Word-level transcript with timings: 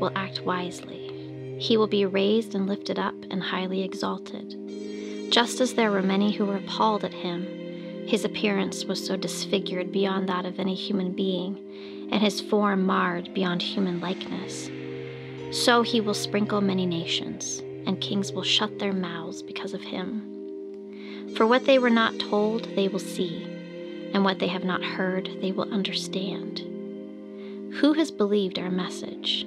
Will 0.00 0.12
act 0.16 0.40
wisely. 0.40 1.58
He 1.60 1.76
will 1.76 1.86
be 1.86 2.06
raised 2.06 2.54
and 2.54 2.66
lifted 2.66 2.98
up 2.98 3.14
and 3.30 3.42
highly 3.42 3.82
exalted. 3.82 4.56
Just 5.30 5.60
as 5.60 5.74
there 5.74 5.90
were 5.90 6.00
many 6.02 6.32
who 6.32 6.46
were 6.46 6.56
appalled 6.56 7.04
at 7.04 7.12
him, 7.12 8.06
his 8.06 8.24
appearance 8.24 8.86
was 8.86 9.04
so 9.04 9.14
disfigured 9.16 9.92
beyond 9.92 10.28
that 10.28 10.46
of 10.46 10.58
any 10.58 10.74
human 10.74 11.12
being, 11.12 12.08
and 12.10 12.22
his 12.22 12.40
form 12.40 12.86
marred 12.86 13.34
beyond 13.34 13.60
human 13.60 14.00
likeness. 14.00 14.70
So 15.52 15.82
he 15.82 16.00
will 16.00 16.14
sprinkle 16.14 16.60
many 16.60 16.86
nations, 16.86 17.62
and 17.86 18.00
kings 18.00 18.32
will 18.32 18.42
shut 18.42 18.78
their 18.78 18.94
mouths 18.94 19.42
because 19.42 19.74
of 19.74 19.82
him. 19.82 21.34
For 21.36 21.46
what 21.46 21.66
they 21.66 21.78
were 21.78 21.90
not 21.90 22.18
told, 22.18 22.64
they 22.74 22.88
will 22.88 22.98
see, 22.98 23.44
and 24.14 24.24
what 24.24 24.38
they 24.38 24.48
have 24.48 24.64
not 24.64 24.82
heard, 24.82 25.28
they 25.42 25.52
will 25.52 25.70
understand. 25.72 26.60
Who 27.74 27.92
has 27.92 28.10
believed 28.10 28.58
our 28.58 28.70
message, 28.70 29.46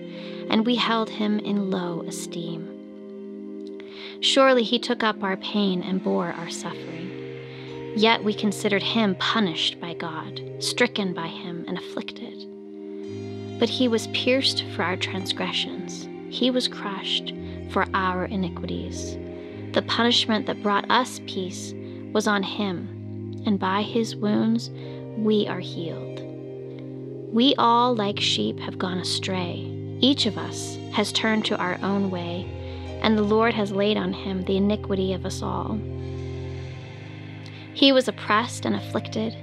and 0.49 0.65
we 0.65 0.75
held 0.75 1.09
him 1.09 1.39
in 1.39 1.69
low 1.69 2.01
esteem. 2.07 2.71
Surely 4.21 4.63
he 4.63 4.77
took 4.77 5.03
up 5.03 5.23
our 5.23 5.37
pain 5.37 5.81
and 5.81 6.03
bore 6.03 6.31
our 6.33 6.49
suffering. 6.49 7.09
Yet 7.95 8.23
we 8.23 8.33
considered 8.33 8.83
him 8.83 9.15
punished 9.15 9.81
by 9.81 9.95
God, 9.95 10.39
stricken 10.59 11.13
by 11.13 11.27
him, 11.27 11.65
and 11.67 11.77
afflicted. 11.77 12.47
But 13.59 13.69
he 13.69 13.87
was 13.87 14.07
pierced 14.07 14.63
for 14.75 14.83
our 14.83 14.95
transgressions, 14.95 16.07
he 16.29 16.49
was 16.49 16.67
crushed 16.67 17.33
for 17.71 17.85
our 17.93 18.25
iniquities. 18.25 19.17
The 19.73 19.81
punishment 19.81 20.45
that 20.45 20.63
brought 20.63 20.89
us 20.89 21.19
peace 21.27 21.73
was 22.13 22.27
on 22.27 22.43
him, 22.43 23.41
and 23.45 23.59
by 23.59 23.81
his 23.81 24.15
wounds 24.15 24.69
we 25.17 25.47
are 25.47 25.59
healed. 25.59 26.19
We 27.33 27.55
all, 27.57 27.95
like 27.95 28.19
sheep, 28.19 28.59
have 28.59 28.77
gone 28.77 28.97
astray 28.97 29.70
each 30.01 30.25
of 30.25 30.37
us 30.37 30.77
has 30.93 31.11
turned 31.11 31.45
to 31.45 31.57
our 31.57 31.77
own 31.81 32.11
way, 32.11 32.47
and 33.01 33.17
the 33.17 33.23
Lord 33.23 33.53
has 33.53 33.71
laid 33.71 33.97
on 33.97 34.13
him 34.13 34.43
the 34.43 34.57
iniquity 34.57 35.13
of 35.13 35.25
us 35.25 35.41
all. 35.41 35.79
He 37.73 37.91
was 37.91 38.07
oppressed 38.07 38.65
and 38.65 38.75
afflicted, 38.75 39.35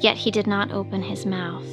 yet 0.00 0.16
he 0.16 0.30
did 0.30 0.46
not 0.46 0.72
open 0.72 1.02
his 1.02 1.24
mouth. 1.24 1.66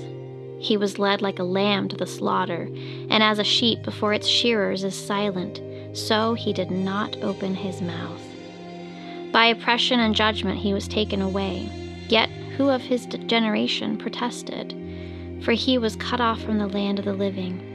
He 0.59 0.77
was 0.77 0.99
led 0.99 1.21
like 1.21 1.39
a 1.39 1.43
lamb 1.43 1.87
to 1.89 1.95
the 1.95 2.05
slaughter, 2.05 2.69
and 3.09 3.23
as 3.23 3.39
a 3.39 3.43
sheep 3.43 3.83
before 3.83 4.13
its 4.13 4.27
shearers 4.27 4.83
is 4.83 4.95
silent, 4.95 5.61
so 5.97 6.33
he 6.33 6.53
did 6.53 6.71
not 6.71 7.17
open 7.21 7.55
his 7.55 7.81
mouth. 7.81 8.21
By 9.31 9.47
oppression 9.47 9.99
and 9.99 10.15
judgment 10.15 10.59
he 10.59 10.73
was 10.73 10.87
taken 10.87 11.21
away, 11.21 11.69
yet 12.07 12.29
who 12.57 12.69
of 12.69 12.81
his 12.81 13.05
generation 13.05 13.97
protested? 13.97 14.73
For 15.43 15.51
he 15.51 15.77
was 15.77 15.97
cut 15.97 16.21
off 16.21 16.41
from 16.41 16.57
the 16.57 16.67
land 16.67 16.99
of 16.99 17.05
the 17.05 17.13
living. 17.13 17.74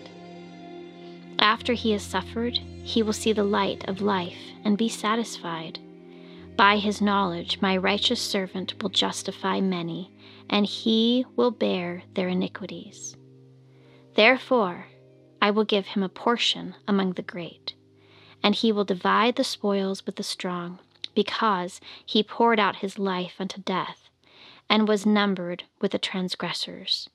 After 1.41 1.73
he 1.73 1.91
has 1.91 2.03
suffered, 2.03 2.59
he 2.83 3.01
will 3.01 3.13
see 3.13 3.33
the 3.33 3.43
light 3.43 3.87
of 3.89 3.99
life 3.99 4.37
and 4.63 4.77
be 4.77 4.87
satisfied. 4.87 5.79
By 6.55 6.77
his 6.77 7.01
knowledge, 7.01 7.59
my 7.61 7.75
righteous 7.75 8.21
servant 8.21 8.81
will 8.81 8.89
justify 8.89 9.59
many, 9.59 10.11
and 10.47 10.67
he 10.67 11.25
will 11.35 11.49
bear 11.49 12.03
their 12.13 12.27
iniquities. 12.27 13.17
Therefore, 14.13 14.85
I 15.41 15.49
will 15.49 15.63
give 15.63 15.87
him 15.87 16.03
a 16.03 16.09
portion 16.09 16.75
among 16.87 17.13
the 17.13 17.23
great, 17.23 17.73
and 18.43 18.53
he 18.53 18.71
will 18.71 18.85
divide 18.85 19.35
the 19.35 19.43
spoils 19.43 20.05
with 20.05 20.17
the 20.17 20.23
strong, 20.23 20.77
because 21.15 21.81
he 22.05 22.21
poured 22.21 22.59
out 22.59 22.77
his 22.77 22.99
life 22.99 23.35
unto 23.39 23.59
death, 23.61 24.09
and 24.69 24.87
was 24.87 25.07
numbered 25.07 25.63
with 25.79 25.91
the 25.91 25.97
transgressors. 25.97 27.09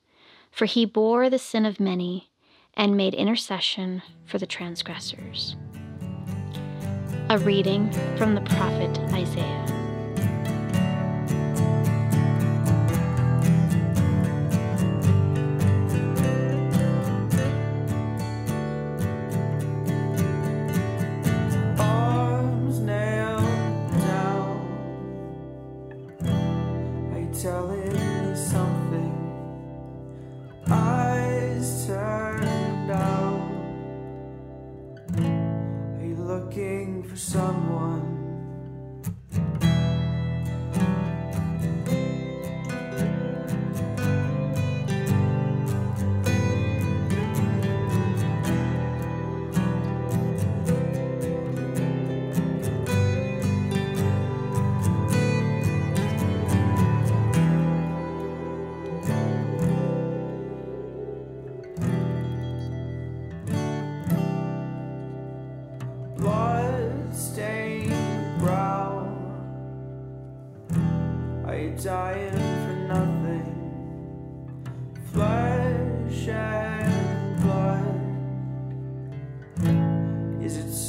For 0.51 0.65
he 0.65 0.85
bore 0.85 1.31
the 1.31 1.39
sin 1.39 1.65
of 1.65 1.79
many 1.79 2.31
and 2.77 2.97
made 2.97 3.15
intercession 3.15 4.03
for 4.25 4.39
the 4.39 4.47
transgressors. 4.47 5.57
A 7.31 7.39
reading 7.39 7.91
from 8.17 8.35
the 8.35 8.43
prophet 8.43 8.99
Isaiah. 9.13 9.86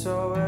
so 0.08 0.47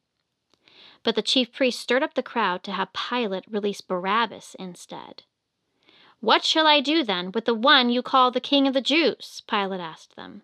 But 1.03 1.15
the 1.15 1.21
chief 1.21 1.51
priest 1.51 1.79
stirred 1.79 2.03
up 2.03 2.13
the 2.13 2.23
crowd 2.23 2.63
to 2.63 2.71
have 2.71 2.93
Pilate 2.93 3.45
release 3.49 3.81
Barabbas 3.81 4.55
instead. 4.59 5.23
What 6.19 6.43
shall 6.43 6.67
I 6.67 6.81
do 6.81 7.03
then 7.03 7.31
with 7.31 7.45
the 7.45 7.55
one 7.55 7.89
you 7.89 8.03
call 8.03 8.29
the 8.29 8.39
king 8.39 8.67
of 8.67 8.73
the 8.73 8.81
Jews? 8.81 9.41
Pilate 9.47 9.79
asked 9.79 10.15
them. 10.15 10.43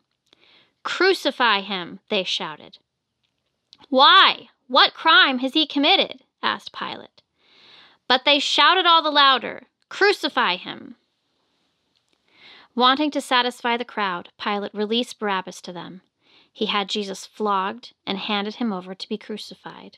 Crucify 0.84 1.62
him, 1.62 2.00
they 2.10 2.24
shouted. 2.24 2.80
Why? 3.90 4.50
What 4.68 4.94
crime 4.94 5.40
has 5.40 5.54
he 5.54 5.68
committed? 5.68 6.24
asked 6.42 6.74
Pilate. 6.74 7.22
But 8.08 8.26
they 8.26 8.40
shouted 8.40 8.86
all 8.86 9.04
the 9.04 9.12
louder, 9.12 9.68
Crucify 9.90 10.56
him! 10.56 10.96
Wanting 12.74 13.12
to 13.12 13.22
satisfy 13.22 13.78
the 13.78 13.86
crowd, 13.86 14.30
Pilate 14.38 14.74
released 14.74 15.20
Barabbas 15.20 15.62
to 15.62 15.72
them. 15.72 16.02
He 16.52 16.68
had 16.68 16.90
Jesus 16.90 17.26
flogged 17.26 17.94
and 18.06 18.18
handed 18.18 18.56
him 18.56 18.74
over 18.74 18.96
to 18.96 19.10
be 19.10 19.18
crucified. 19.18 19.98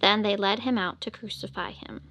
Then 0.00 0.22
they 0.22 0.36
led 0.36 0.60
him 0.60 0.78
out 0.78 1.00
to 1.02 1.10
crucify 1.10 1.72
him. 1.72 2.02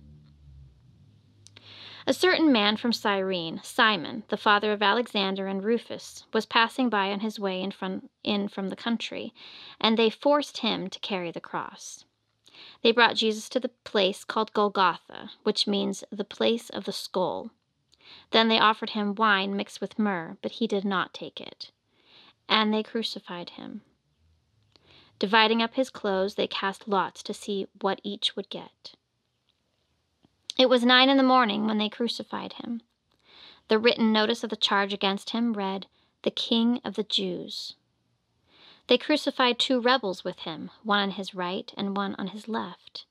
A 2.06 2.14
certain 2.14 2.52
man 2.52 2.76
from 2.76 2.92
Cyrene, 2.92 3.62
Simon, 3.64 4.24
the 4.28 4.36
father 4.36 4.74
of 4.74 4.82
Alexander 4.82 5.48
and 5.48 5.64
Rufus, 5.64 6.26
was 6.34 6.46
passing 6.46 6.90
by 6.90 7.12
on 7.12 7.22
his 7.22 7.40
way 7.40 7.62
in 7.62 7.72
from, 7.72 8.10
in 8.24 8.50
from 8.50 8.68
the 8.68 8.76
country, 8.76 9.34
and 9.80 9.98
they 9.98 10.10
forced 10.10 10.58
him 10.58 10.90
to 10.90 11.00
carry 11.00 11.32
the 11.32 11.40
cross. 11.40 12.04
They 12.82 12.92
brought 12.92 13.16
Jesus 13.16 13.48
to 13.50 13.60
the 13.60 13.70
place 13.70 14.26
called 14.26 14.54
Golgotha, 14.54 15.32
which 15.44 15.66
means 15.66 16.04
the 16.12 16.26
place 16.26 16.70
of 16.70 16.84
the 16.84 16.92
skull. 16.92 17.52
Then 18.32 18.50
they 18.50 18.60
offered 18.60 18.92
him 18.92 19.16
wine 19.16 19.56
mixed 19.56 19.80
with 19.80 19.98
myrrh, 19.98 20.38
but 20.42 20.54
he 20.54 20.68
did 20.68 20.84
not 20.84 21.14
take 21.14 21.40
it. 21.40 21.72
And 22.50 22.74
they 22.74 22.84
crucified 22.84 23.52
him. 23.52 23.82
Dividing 25.20 25.62
up 25.62 25.76
his 25.76 25.90
clothes, 25.90 26.36
they 26.36 26.48
cast 26.48 26.88
lots 26.88 27.24
to 27.24 27.34
see 27.34 27.68
what 27.82 28.02
each 28.04 28.36
would 28.36 28.50
get. 28.50 28.94
It 30.58 30.70
was 30.70 30.84
nine 30.84 31.10
in 31.10 31.18
the 31.18 31.24
morning 31.24 31.66
when 31.66 31.78
they 31.78 31.90
crucified 31.90 32.54
him. 32.54 32.82
The 33.70 33.80
written 33.80 34.12
notice 34.12 34.44
of 34.44 34.50
the 34.50 34.56
charge 34.56 34.94
against 34.94 35.32
him 35.32 35.54
read, 35.54 35.88
The 36.24 36.32
King 36.32 36.80
of 36.84 36.96
the 36.96 37.04
Jews. 37.04 37.76
They 38.88 38.98
crucified 38.98 39.60
two 39.60 39.80
rebels 39.80 40.24
with 40.24 40.40
him, 40.40 40.70
one 40.84 41.00
on 41.00 41.12
his 41.12 41.34
right 41.34 41.74
and 41.78 41.96
one 41.96 42.16
on 42.16 42.28
his 42.28 42.48
left. 42.48 43.06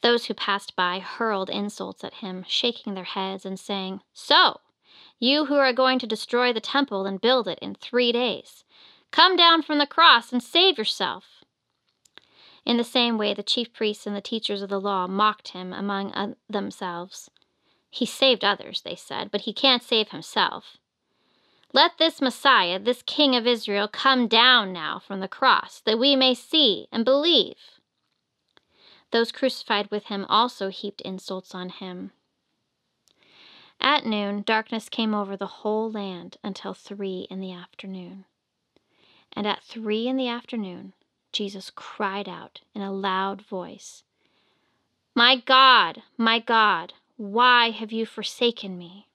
Those 0.00 0.26
who 0.26 0.34
passed 0.34 0.74
by 0.74 0.98
hurled 0.98 1.50
insults 1.50 2.02
at 2.02 2.14
him, 2.14 2.44
shaking 2.48 2.94
their 2.94 3.04
heads 3.04 3.44
and 3.44 3.60
saying, 3.60 4.00
So, 4.14 4.60
you 5.18 5.46
who 5.46 5.56
are 5.56 5.72
going 5.72 5.98
to 6.00 6.06
destroy 6.06 6.52
the 6.52 6.60
temple 6.60 7.06
and 7.06 7.20
build 7.20 7.46
it 7.46 7.58
in 7.60 7.74
three 7.74 8.12
days, 8.12 8.64
come 9.16 9.34
down 9.34 9.62
from 9.62 9.78
the 9.78 9.86
cross 9.86 10.30
and 10.30 10.42
save 10.42 10.76
yourself. 10.76 11.42
In 12.66 12.76
the 12.76 12.84
same 12.84 13.16
way, 13.16 13.32
the 13.32 13.42
chief 13.42 13.72
priests 13.72 14.06
and 14.06 14.14
the 14.14 14.20
teachers 14.20 14.60
of 14.60 14.68
the 14.68 14.80
law 14.80 15.06
mocked 15.06 15.48
him 15.48 15.72
among 15.72 16.12
uh, 16.12 16.34
themselves. 16.50 17.30
He 17.90 18.04
saved 18.04 18.44
others, 18.44 18.82
they 18.82 18.94
said, 18.94 19.30
but 19.30 19.42
he 19.42 19.54
can't 19.54 19.82
save 19.82 20.10
himself. 20.10 20.76
Let 21.72 21.92
this 21.98 22.20
Messiah, 22.20 22.78
this 22.78 23.02
King 23.02 23.34
of 23.34 23.46
Israel, 23.46 23.88
come 23.88 24.28
down 24.28 24.74
now 24.74 24.98
from 24.98 25.20
the 25.20 25.28
cross, 25.28 25.80
that 25.86 25.98
we 25.98 26.14
may 26.14 26.34
see 26.34 26.86
and 26.92 27.02
believe. 27.02 27.56
Those 29.12 29.32
crucified 29.32 29.90
with 29.90 30.04
him 30.06 30.26
also 30.28 30.68
heaped 30.68 31.00
insults 31.00 31.54
on 31.54 31.70
him. 31.70 32.10
At 33.80 34.04
noon, 34.04 34.42
darkness 34.42 34.90
came 34.90 35.14
over 35.14 35.38
the 35.38 35.62
whole 35.62 35.90
land 35.90 36.36
until 36.44 36.74
three 36.74 37.26
in 37.30 37.40
the 37.40 37.52
afternoon. 37.52 38.26
And 39.36 39.46
at 39.46 39.62
three 39.62 40.08
in 40.08 40.16
the 40.16 40.28
afternoon, 40.28 40.94
Jesus 41.30 41.70
cried 41.70 42.28
out 42.28 42.62
in 42.74 42.80
a 42.80 42.90
loud 42.90 43.42
voice, 43.42 44.02
My 45.14 45.36
God, 45.36 46.02
my 46.16 46.38
God, 46.38 46.94
why 47.18 47.70
have 47.70 47.92
you 47.92 48.06
forsaken 48.06 48.78
me? 48.78 49.08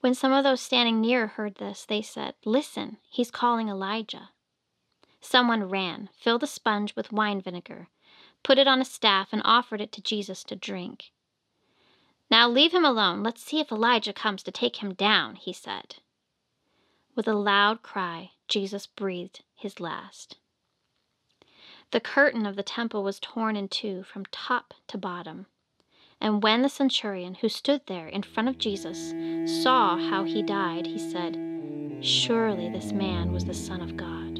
When 0.00 0.14
some 0.14 0.32
of 0.32 0.42
those 0.42 0.60
standing 0.60 1.00
near 1.00 1.28
heard 1.28 1.54
this, 1.54 1.84
they 1.84 2.02
said, 2.02 2.34
Listen, 2.44 2.96
he's 3.08 3.30
calling 3.30 3.68
Elijah. 3.68 4.30
Someone 5.20 5.68
ran, 5.68 6.08
filled 6.18 6.42
a 6.42 6.48
sponge 6.48 6.96
with 6.96 7.12
wine 7.12 7.40
vinegar, 7.40 7.86
put 8.42 8.58
it 8.58 8.66
on 8.66 8.80
a 8.80 8.84
staff, 8.84 9.28
and 9.30 9.40
offered 9.44 9.80
it 9.80 9.92
to 9.92 10.02
Jesus 10.02 10.42
to 10.44 10.56
drink. 10.56 11.12
Now 12.28 12.48
leave 12.48 12.74
him 12.74 12.84
alone. 12.84 13.22
Let's 13.22 13.44
see 13.44 13.60
if 13.60 13.70
Elijah 13.70 14.12
comes 14.12 14.42
to 14.42 14.50
take 14.50 14.82
him 14.82 14.94
down, 14.94 15.36
he 15.36 15.52
said. 15.52 15.96
With 17.14 17.28
a 17.28 17.34
loud 17.34 17.82
cry, 17.82 18.30
Jesus 18.48 18.86
breathed 18.86 19.42
his 19.54 19.80
last. 19.80 20.38
The 21.90 22.00
curtain 22.00 22.46
of 22.46 22.56
the 22.56 22.62
temple 22.62 23.02
was 23.02 23.20
torn 23.20 23.54
in 23.54 23.68
two 23.68 24.02
from 24.02 24.24
top 24.26 24.72
to 24.88 24.96
bottom. 24.96 25.46
And 26.22 26.42
when 26.42 26.62
the 26.62 26.70
centurion 26.70 27.34
who 27.34 27.48
stood 27.50 27.82
there 27.86 28.08
in 28.08 28.22
front 28.22 28.48
of 28.48 28.56
Jesus 28.56 29.12
saw 29.62 29.98
how 29.98 30.24
he 30.24 30.42
died, 30.42 30.86
he 30.86 30.98
said, 30.98 31.36
Surely 32.00 32.70
this 32.70 32.92
man 32.92 33.32
was 33.32 33.44
the 33.44 33.54
Son 33.54 33.82
of 33.82 33.96
God. 33.96 34.31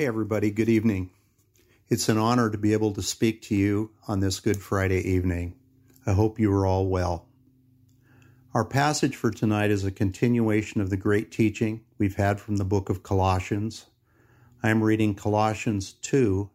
Hey, 0.00 0.06
everybody, 0.06 0.50
good 0.50 0.70
evening. 0.70 1.10
It's 1.90 2.08
an 2.08 2.16
honor 2.16 2.48
to 2.48 2.56
be 2.56 2.72
able 2.72 2.94
to 2.94 3.02
speak 3.02 3.42
to 3.42 3.54
you 3.54 3.90
on 4.08 4.20
this 4.20 4.40
Good 4.40 4.56
Friday 4.56 5.06
evening. 5.06 5.56
I 6.06 6.14
hope 6.14 6.40
you 6.40 6.50
are 6.54 6.64
all 6.64 6.86
well. 6.86 7.26
Our 8.54 8.64
passage 8.64 9.14
for 9.14 9.30
tonight 9.30 9.70
is 9.70 9.84
a 9.84 9.90
continuation 9.90 10.80
of 10.80 10.88
the 10.88 10.96
great 10.96 11.30
teaching 11.30 11.82
we've 11.98 12.16
had 12.16 12.40
from 12.40 12.56
the 12.56 12.64
book 12.64 12.88
of 12.88 13.02
Colossians. 13.02 13.90
I 14.62 14.70
am 14.70 14.82
reading 14.82 15.14
Colossians 15.14 15.92
2, 15.92 16.48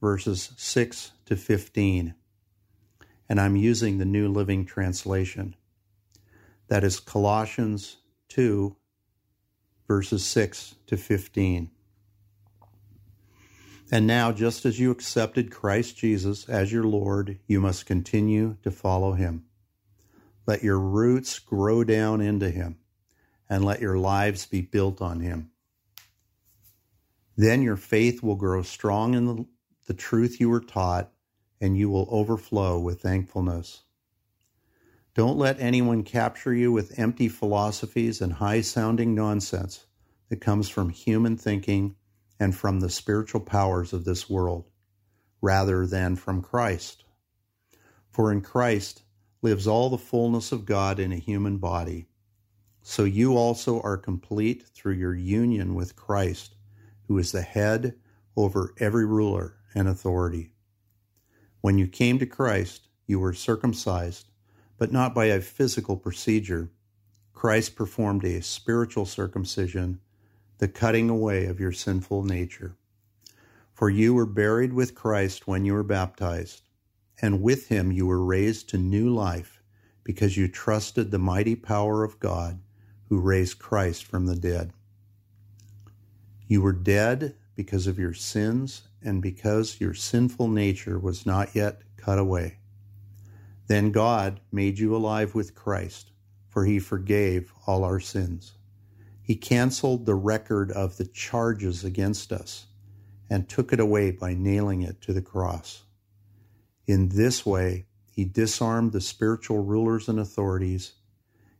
verses 0.00 0.52
6 0.56 1.12
to 1.26 1.36
15, 1.36 2.14
and 3.28 3.38
I'm 3.38 3.56
using 3.56 3.98
the 3.98 4.06
New 4.06 4.28
Living 4.30 4.64
Translation. 4.64 5.56
That 6.68 6.84
is 6.84 7.00
Colossians 7.00 7.98
2, 8.30 8.74
verses 9.86 10.24
6 10.24 10.76
to 10.86 10.96
15. 10.96 11.70
And 13.90 14.06
now, 14.06 14.32
just 14.32 14.66
as 14.66 14.78
you 14.78 14.90
accepted 14.90 15.50
Christ 15.50 15.96
Jesus 15.96 16.46
as 16.48 16.70
your 16.70 16.84
Lord, 16.84 17.38
you 17.46 17.58
must 17.58 17.86
continue 17.86 18.56
to 18.62 18.70
follow 18.70 19.12
him. 19.12 19.44
Let 20.46 20.62
your 20.62 20.78
roots 20.78 21.38
grow 21.38 21.84
down 21.84 22.20
into 22.20 22.50
him, 22.50 22.78
and 23.48 23.64
let 23.64 23.80
your 23.80 23.98
lives 23.98 24.44
be 24.44 24.60
built 24.60 25.00
on 25.00 25.20
him. 25.20 25.50
Then 27.36 27.62
your 27.62 27.76
faith 27.76 28.22
will 28.22 28.34
grow 28.34 28.62
strong 28.62 29.14
in 29.14 29.24
the, 29.24 29.46
the 29.86 29.94
truth 29.94 30.38
you 30.38 30.50
were 30.50 30.60
taught, 30.60 31.10
and 31.60 31.76
you 31.76 31.88
will 31.88 32.08
overflow 32.10 32.78
with 32.78 33.00
thankfulness. 33.00 33.84
Don't 35.14 35.38
let 35.38 35.58
anyone 35.60 36.02
capture 36.02 36.52
you 36.52 36.72
with 36.72 36.98
empty 36.98 37.28
philosophies 37.28 38.20
and 38.20 38.34
high 38.34 38.60
sounding 38.60 39.14
nonsense 39.14 39.86
that 40.28 40.40
comes 40.40 40.68
from 40.68 40.90
human 40.90 41.36
thinking 41.36 41.96
and 42.40 42.56
from 42.56 42.80
the 42.80 42.90
spiritual 42.90 43.40
powers 43.40 43.92
of 43.92 44.04
this 44.04 44.28
world, 44.28 44.70
rather 45.40 45.86
than 45.86 46.16
from 46.16 46.42
Christ. 46.42 47.04
For 48.10 48.32
in 48.32 48.40
Christ 48.40 49.02
lives 49.42 49.66
all 49.66 49.90
the 49.90 49.98
fullness 49.98 50.52
of 50.52 50.66
God 50.66 50.98
in 50.98 51.12
a 51.12 51.16
human 51.16 51.58
body. 51.58 52.06
So 52.82 53.04
you 53.04 53.36
also 53.36 53.80
are 53.82 53.96
complete 53.96 54.64
through 54.74 54.94
your 54.94 55.14
union 55.14 55.74
with 55.74 55.96
Christ, 55.96 56.56
who 57.06 57.18
is 57.18 57.32
the 57.32 57.42
head 57.42 57.94
over 58.36 58.74
every 58.78 59.04
ruler 59.04 59.56
and 59.74 59.88
authority. 59.88 60.52
When 61.60 61.78
you 61.78 61.86
came 61.86 62.18
to 62.18 62.26
Christ, 62.26 62.88
you 63.06 63.20
were 63.20 63.34
circumcised, 63.34 64.28
but 64.78 64.92
not 64.92 65.14
by 65.14 65.26
a 65.26 65.40
physical 65.40 65.96
procedure. 65.96 66.70
Christ 67.32 67.76
performed 67.76 68.24
a 68.24 68.42
spiritual 68.42 69.06
circumcision 69.06 70.00
the 70.58 70.68
cutting 70.68 71.08
away 71.08 71.46
of 71.46 71.60
your 71.60 71.72
sinful 71.72 72.24
nature. 72.24 72.76
For 73.72 73.88
you 73.88 74.12
were 74.12 74.26
buried 74.26 74.72
with 74.72 74.94
Christ 74.94 75.46
when 75.46 75.64
you 75.64 75.72
were 75.72 75.84
baptized, 75.84 76.62
and 77.22 77.42
with 77.42 77.68
him 77.68 77.92
you 77.92 78.06
were 78.06 78.24
raised 78.24 78.68
to 78.70 78.78
new 78.78 79.08
life 79.08 79.62
because 80.02 80.36
you 80.36 80.48
trusted 80.48 81.10
the 81.10 81.18
mighty 81.18 81.54
power 81.54 82.02
of 82.02 82.18
God 82.18 82.60
who 83.08 83.20
raised 83.20 83.58
Christ 83.58 84.04
from 84.04 84.26
the 84.26 84.36
dead. 84.36 84.72
You 86.46 86.62
were 86.62 86.72
dead 86.72 87.36
because 87.54 87.86
of 87.86 87.98
your 87.98 88.14
sins 88.14 88.82
and 89.02 89.22
because 89.22 89.80
your 89.80 89.94
sinful 89.94 90.48
nature 90.48 90.98
was 90.98 91.24
not 91.24 91.54
yet 91.54 91.82
cut 91.96 92.18
away. 92.18 92.58
Then 93.68 93.92
God 93.92 94.40
made 94.50 94.78
you 94.78 94.96
alive 94.96 95.34
with 95.34 95.54
Christ, 95.54 96.10
for 96.48 96.64
he 96.64 96.78
forgave 96.78 97.52
all 97.66 97.84
our 97.84 98.00
sins. 98.00 98.54
He 99.28 99.36
canceled 99.36 100.06
the 100.06 100.14
record 100.14 100.72
of 100.72 100.96
the 100.96 101.04
charges 101.04 101.84
against 101.84 102.32
us 102.32 102.64
and 103.28 103.46
took 103.46 103.74
it 103.74 103.78
away 103.78 104.10
by 104.10 104.32
nailing 104.32 104.80
it 104.80 105.02
to 105.02 105.12
the 105.12 105.20
cross. 105.20 105.82
In 106.86 107.10
this 107.10 107.44
way, 107.44 107.84
he 108.10 108.24
disarmed 108.24 108.92
the 108.92 109.02
spiritual 109.02 109.62
rulers 109.62 110.08
and 110.08 110.18
authorities. 110.18 110.94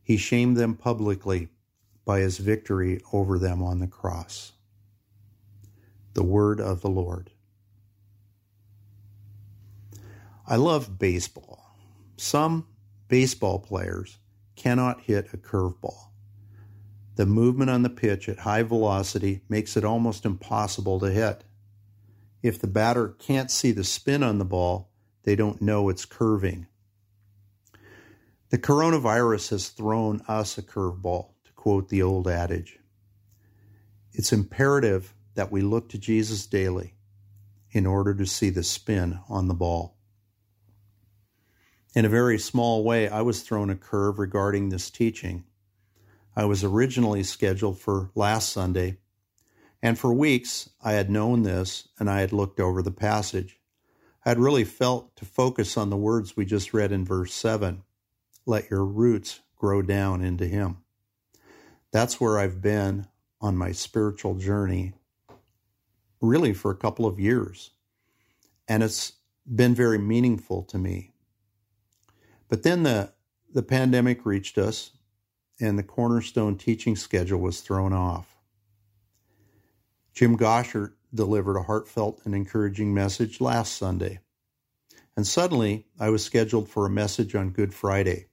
He 0.03 0.17
shamed 0.17 0.57
them 0.57 0.77
publicly 0.77 1.51
by 2.07 2.21
his 2.21 2.39
victory 2.39 3.03
over 3.13 3.39
them 3.39 3.63
on 3.63 3.81
the 3.81 3.87
cross. 3.87 4.53
The 6.15 6.25
word 6.25 6.63
of 6.63 6.81
the 6.81 6.89
Lord. 6.89 7.33
I 10.47 10.57
love 10.57 10.99
baseball. 10.99 11.77
Some 12.17 12.67
baseball 13.09 13.59
players 13.59 14.17
cannot 14.57 15.03
hit 15.03 15.35
a 15.35 15.37
curveball. 15.37 16.09
The 17.19 17.27
movement 17.27 17.69
on 17.69 17.83
the 17.83 17.91
pitch 17.91 18.29
at 18.29 18.39
high 18.39 18.63
velocity 18.63 19.41
makes 19.49 19.77
it 19.77 19.85
almost 19.85 20.25
impossible 20.25 21.01
to 21.01 21.11
hit. 21.11 21.43
If 22.45 22.61
the 22.61 22.69
batter 22.69 23.09
can't 23.09 23.51
see 23.51 23.73
the 23.73 23.83
spin 23.83 24.23
on 24.23 24.39
the 24.39 24.45
ball, 24.45 24.93
they 25.25 25.35
don't 25.35 25.61
know 25.61 25.89
it's 25.89 26.05
curving. 26.05 26.69
The 28.51 28.59
coronavirus 28.59 29.51
has 29.51 29.69
thrown 29.71 30.23
us 30.29 30.59
a 30.59 30.63
curveball, 30.63 31.31
to 31.47 31.53
quote 31.57 31.89
the 31.89 32.03
old 32.03 32.29
adage. 32.29 32.79
It's 34.13 34.33
imperative 34.33 35.13
that 35.35 35.51
we 35.51 35.61
look 35.61 35.89
to 35.89 35.99
Jesus 35.99 36.47
daily 36.47 36.95
in 37.73 37.85
order 37.85 38.15
to 38.15 38.27
see 38.27 38.51
the 38.51 38.63
spin 38.63 39.19
on 39.29 39.49
the 39.49 39.55
ball. 39.55 39.97
In 41.97 42.05
a 42.05 42.09
very 42.09 42.39
small 42.39 42.85
way, 42.85 43.09
I 43.09 43.23
was 43.23 43.43
thrown 43.43 43.71
a 43.71 43.75
curve 43.75 44.21
regarding 44.21 44.69
this 44.69 44.89
teaching. 44.89 45.43
I 46.39 46.45
was 46.45 46.63
originally 46.63 47.25
scheduled 47.25 47.81
for 47.81 48.13
last 48.15 48.51
Sunday, 48.51 48.99
and 49.83 49.99
for 49.99 50.15
weeks 50.15 50.71
I 50.81 50.93
had 50.93 51.11
known 51.11 51.43
this 51.43 51.89
and 51.99 52.09
I 52.09 52.21
had 52.21 52.33
looked 52.33 52.61
over 52.61 52.81
the 52.81 52.93
passage. 52.93 53.59
I 54.25 54.29
had 54.29 54.39
really 54.39 54.63
felt 54.63 55.17
to 55.17 55.25
focus 55.25 55.77
on 55.77 55.91
the 55.91 55.97
words 55.97 56.37
we 56.37 56.45
just 56.45 56.73
read 56.73 56.93
in 56.93 57.05
verse 57.05 57.35
7 57.35 57.83
let 58.47 58.71
your 58.71 58.85
roots 58.85 59.41
grow 59.57 59.83
down 59.83 60.23
into 60.23 60.47
Him. 60.47 60.77
That's 61.91 62.21
where 62.21 62.39
I've 62.39 62.63
been 62.63 63.09
on 63.41 63.57
my 63.57 63.73
spiritual 63.73 64.37
journey, 64.37 64.93
really 66.21 66.55
for 66.55 66.71
a 66.71 66.77
couple 66.77 67.05
of 67.05 67.19
years. 67.19 67.73
And 68.69 68.85
it's 68.85 69.15
been 69.45 69.75
very 69.75 69.99
meaningful 69.99 70.63
to 70.67 70.79
me. 70.79 71.11
But 72.49 72.63
then 72.63 72.85
the, 72.85 73.13
the 73.53 73.65
pandemic 73.65 74.25
reached 74.25 74.57
us, 74.57 74.93
and 75.61 75.79
the 75.79 75.83
cornerstone 75.83 76.57
teaching 76.57 76.97
schedule 76.97 77.41
was 77.41 77.61
thrown 77.61 77.93
off. 77.93 78.37
Jim 80.15 80.37
Goshert 80.37 80.95
delivered 81.15 81.57
a 81.57 81.63
heartfelt 81.63 82.21
and 82.25 82.35
encouraging 82.35 82.93
message 82.93 83.41
last 83.41 83.77
Sunday. 83.77 84.21
And 85.17 85.27
suddenly, 85.27 85.87
I 85.99 86.11
was 86.11 86.25
scheduled 86.25 86.69
for 86.69 86.87
a 86.87 86.91
message 86.91 87.35
on 87.35 87.51
Good 87.51 87.75
Friday. 87.75 88.27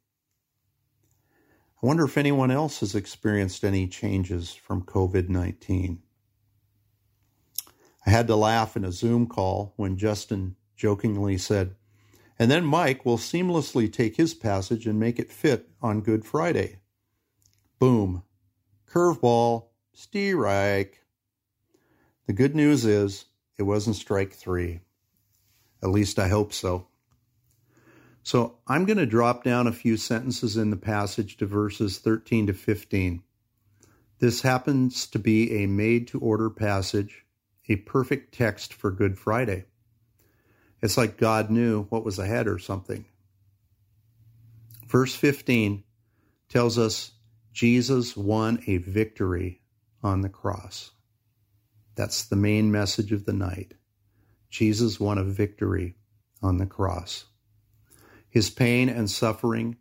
I 1.81 1.87
wonder 1.87 2.05
if 2.05 2.17
anyone 2.17 2.51
else 2.51 2.79
has 2.79 2.95
experienced 2.95 3.63
any 3.63 3.87
changes 3.87 4.53
from 4.53 4.83
COVID 4.83 5.29
19. 5.29 6.01
I 8.05 8.09
had 8.09 8.27
to 8.27 8.35
laugh 8.35 8.77
in 8.77 8.85
a 8.85 8.91
Zoom 8.91 9.27
call 9.27 9.73
when 9.77 9.97
Justin 9.97 10.55
jokingly 10.75 11.37
said, 11.37 11.75
and 12.37 12.51
then 12.51 12.65
Mike 12.65 13.05
will 13.05 13.17
seamlessly 13.17 13.91
take 13.91 14.17
his 14.17 14.33
passage 14.33 14.85
and 14.85 14.99
make 14.99 15.19
it 15.19 15.31
fit 15.31 15.69
on 15.81 16.01
Good 16.01 16.25
Friday. 16.25 16.79
Boom. 17.79 18.23
Curveball. 18.89 19.65
Strike. 19.93 21.01
The 22.27 22.33
good 22.33 22.55
news 22.55 22.85
is 22.85 23.25
it 23.57 23.63
wasn't 23.63 23.95
strike 23.95 24.33
three. 24.33 24.81
At 25.81 25.89
least 25.89 26.19
I 26.19 26.27
hope 26.27 26.53
so. 26.53 26.87
So 28.23 28.57
I'm 28.67 28.85
going 28.85 28.97
to 28.97 29.05
drop 29.05 29.43
down 29.43 29.67
a 29.67 29.71
few 29.71 29.97
sentences 29.97 30.57
in 30.57 30.71
the 30.71 30.77
passage 30.77 31.37
to 31.37 31.45
verses 31.45 31.99
13 31.99 32.47
to 32.47 32.53
15. 32.53 33.21
This 34.17 34.41
happens 34.41 35.05
to 35.07 35.19
be 35.19 35.63
a 35.63 35.67
made 35.67 36.07
to 36.07 36.19
order 36.19 36.49
passage, 36.49 37.23
a 37.69 37.75
perfect 37.75 38.33
text 38.33 38.73
for 38.73 38.89
Good 38.89 39.19
Friday. 39.19 39.65
It's 40.81 40.97
like 40.97 41.17
God 41.17 41.51
knew 41.51 41.83
what 41.83 42.03
was 42.03 42.17
ahead 42.17 42.47
or 42.47 42.57
something. 42.57 43.05
Verse 44.87 45.13
15 45.13 45.83
tells 46.49 46.77
us 46.77 47.11
Jesus 47.55 48.17
won 48.17 48.61
a 48.67 48.75
victory 48.75 49.61
on 50.03 50.19
the 50.19 50.27
cross. 50.27 50.91
That's 51.95 52.25
the 52.25 52.35
main 52.35 52.69
message 52.69 53.13
of 53.13 53.23
the 53.23 53.31
night. 53.31 53.75
Jesus 54.49 54.99
won 54.99 55.17
a 55.17 55.23
victory 55.23 55.95
on 56.43 56.57
the 56.57 56.65
cross. 56.65 57.23
His 58.29 58.49
pain 58.49 58.89
and 58.89 59.09
suffering 59.09 59.77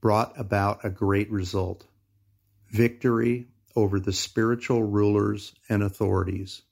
brought 0.00 0.32
about 0.40 0.82
a 0.82 0.88
great 0.88 1.30
result 1.30 1.84
victory 2.70 3.48
over 3.76 4.00
the 4.00 4.14
spiritual 4.14 4.82
rulers 4.82 5.52
and 5.68 5.82
authorities. 5.82 6.62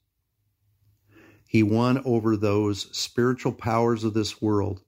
He 1.46 1.62
won 1.62 2.00
over 2.06 2.38
those 2.38 2.88
spiritual 2.96 3.52
powers 3.52 4.02
of 4.02 4.14
this 4.14 4.40
world 4.40 4.80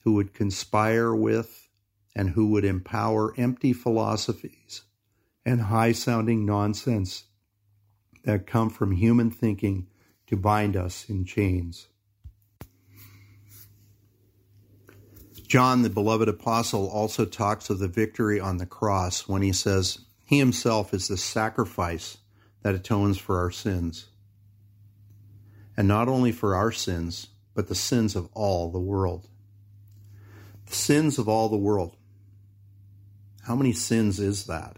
who 0.00 0.14
would 0.14 0.34
conspire 0.34 1.14
with 1.14 1.65
and 2.16 2.30
who 2.30 2.46
would 2.48 2.64
empower 2.64 3.38
empty 3.38 3.74
philosophies 3.74 4.82
and 5.44 5.60
high 5.60 5.92
sounding 5.92 6.46
nonsense 6.46 7.24
that 8.24 8.46
come 8.46 8.70
from 8.70 8.90
human 8.90 9.30
thinking 9.30 9.86
to 10.26 10.34
bind 10.34 10.76
us 10.76 11.08
in 11.10 11.26
chains. 11.26 11.88
John, 15.46 15.82
the 15.82 15.90
beloved 15.90 16.28
apostle, 16.28 16.88
also 16.88 17.26
talks 17.26 17.68
of 17.68 17.78
the 17.78 17.86
victory 17.86 18.40
on 18.40 18.56
the 18.56 18.66
cross 18.66 19.28
when 19.28 19.42
he 19.42 19.52
says, 19.52 19.98
He 20.24 20.38
himself 20.38 20.94
is 20.94 21.06
the 21.08 21.18
sacrifice 21.18 22.16
that 22.62 22.74
atones 22.74 23.18
for 23.18 23.38
our 23.38 23.50
sins. 23.50 24.06
And 25.76 25.86
not 25.86 26.08
only 26.08 26.32
for 26.32 26.56
our 26.56 26.72
sins, 26.72 27.28
but 27.54 27.68
the 27.68 27.74
sins 27.74 28.16
of 28.16 28.28
all 28.32 28.70
the 28.70 28.80
world. 28.80 29.28
The 30.64 30.74
sins 30.74 31.18
of 31.18 31.28
all 31.28 31.48
the 31.50 31.56
world. 31.56 31.96
How 33.46 33.54
many 33.54 33.72
sins 33.72 34.18
is 34.18 34.46
that? 34.46 34.76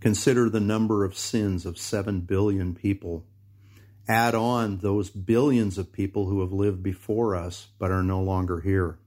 Consider 0.00 0.50
the 0.50 0.58
number 0.58 1.04
of 1.04 1.16
sins 1.16 1.64
of 1.64 1.78
7 1.78 2.22
billion 2.22 2.74
people 2.74 3.24
add 4.08 4.34
on 4.34 4.78
those 4.78 5.08
billions 5.08 5.78
of 5.78 5.92
people 5.92 6.26
who 6.26 6.40
have 6.40 6.52
lived 6.52 6.82
before 6.82 7.36
us 7.36 7.68
but 7.78 7.92
are 7.92 8.02
no 8.02 8.20
longer 8.20 8.60
here. 8.60 8.98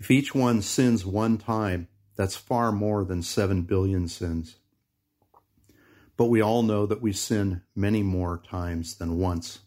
If 0.00 0.10
each 0.10 0.34
one 0.34 0.60
sins 0.60 1.06
one 1.06 1.38
time, 1.38 1.86
that's 2.16 2.36
far 2.36 2.72
more 2.72 3.04
than 3.04 3.22
7 3.22 3.62
billion 3.62 4.08
sins. 4.08 4.56
But 6.16 6.26
we 6.26 6.40
all 6.40 6.64
know 6.64 6.84
that 6.84 7.00
we 7.00 7.12
sin 7.12 7.62
many 7.76 8.02
more 8.02 8.42
times 8.44 8.96
than 8.96 9.18
once. 9.18 9.60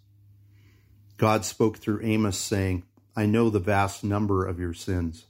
God 1.15 1.45
spoke 1.45 1.77
through 1.77 2.03
Amos 2.03 2.37
saying, 2.37 2.83
I 3.15 3.25
know 3.25 3.49
the 3.49 3.59
vast 3.59 4.03
number 4.03 4.45
of 4.45 4.59
your 4.59 4.73
sins. 4.73 5.25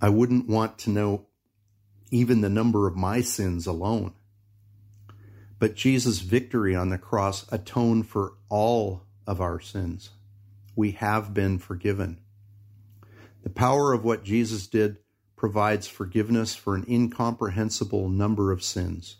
I 0.00 0.08
wouldn't 0.08 0.48
want 0.48 0.78
to 0.80 0.90
know 0.90 1.26
even 2.10 2.40
the 2.40 2.48
number 2.48 2.86
of 2.86 2.96
my 2.96 3.20
sins 3.20 3.66
alone. 3.66 4.14
But 5.58 5.74
Jesus' 5.74 6.20
victory 6.20 6.74
on 6.74 6.90
the 6.90 6.98
cross 6.98 7.50
atoned 7.50 8.08
for 8.08 8.34
all 8.48 9.02
of 9.26 9.40
our 9.40 9.60
sins. 9.60 10.10
We 10.76 10.92
have 10.92 11.34
been 11.34 11.58
forgiven. 11.58 12.18
The 13.42 13.50
power 13.50 13.92
of 13.92 14.04
what 14.04 14.24
Jesus 14.24 14.66
did 14.66 14.98
provides 15.34 15.86
forgiveness 15.86 16.54
for 16.54 16.74
an 16.74 16.84
incomprehensible 16.88 18.08
number 18.08 18.52
of 18.52 18.62
sins. 18.62 19.16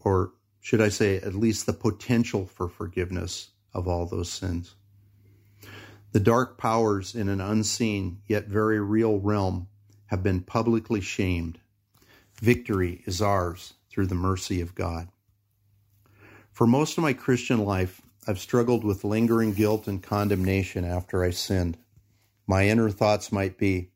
Or 0.00 0.32
should 0.60 0.80
I 0.80 0.88
say, 0.88 1.16
at 1.16 1.34
least 1.34 1.66
the 1.66 1.72
potential 1.72 2.46
for 2.46 2.68
forgiveness 2.68 3.50
of 3.74 3.86
all 3.86 4.06
those 4.06 4.30
sins. 4.30 4.74
The 6.16 6.20
dark 6.20 6.56
powers 6.56 7.14
in 7.14 7.28
an 7.28 7.42
unseen 7.42 8.22
yet 8.26 8.46
very 8.46 8.80
real 8.80 9.18
realm 9.18 9.68
have 10.06 10.22
been 10.22 10.40
publicly 10.40 11.02
shamed. 11.02 11.58
Victory 12.40 13.02
is 13.04 13.20
ours 13.20 13.74
through 13.90 14.06
the 14.06 14.14
mercy 14.14 14.62
of 14.62 14.74
God. 14.74 15.08
For 16.52 16.66
most 16.66 16.96
of 16.96 17.02
my 17.02 17.12
Christian 17.12 17.62
life, 17.62 18.00
I've 18.26 18.38
struggled 18.38 18.82
with 18.82 19.04
lingering 19.04 19.52
guilt 19.52 19.86
and 19.86 20.02
condemnation 20.02 20.86
after 20.86 21.22
I 21.22 21.32
sinned. 21.32 21.76
My 22.46 22.66
inner 22.66 22.88
thoughts 22.88 23.30
might 23.30 23.58
be, 23.58 23.90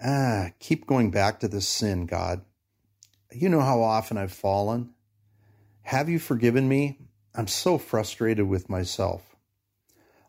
ah, 0.00 0.50
keep 0.60 0.86
going 0.86 1.10
back 1.10 1.40
to 1.40 1.48
this 1.48 1.66
sin, 1.66 2.06
God. 2.06 2.42
You 3.32 3.48
know 3.48 3.62
how 3.62 3.82
often 3.82 4.16
I've 4.18 4.30
fallen. 4.30 4.90
Have 5.82 6.08
you 6.08 6.20
forgiven 6.20 6.68
me? 6.68 7.00
I'm 7.34 7.48
so 7.48 7.76
frustrated 7.76 8.46
with 8.46 8.70
myself. 8.70 9.27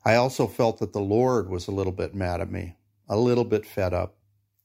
I 0.09 0.15
also 0.15 0.47
felt 0.47 0.79
that 0.79 0.91
the 0.91 0.99
Lord 0.99 1.51
was 1.51 1.67
a 1.67 1.71
little 1.71 1.93
bit 1.93 2.15
mad 2.15 2.41
at 2.41 2.51
me, 2.51 2.73
a 3.07 3.15
little 3.15 3.43
bit 3.43 3.63
fed 3.63 3.93
up. 3.93 4.17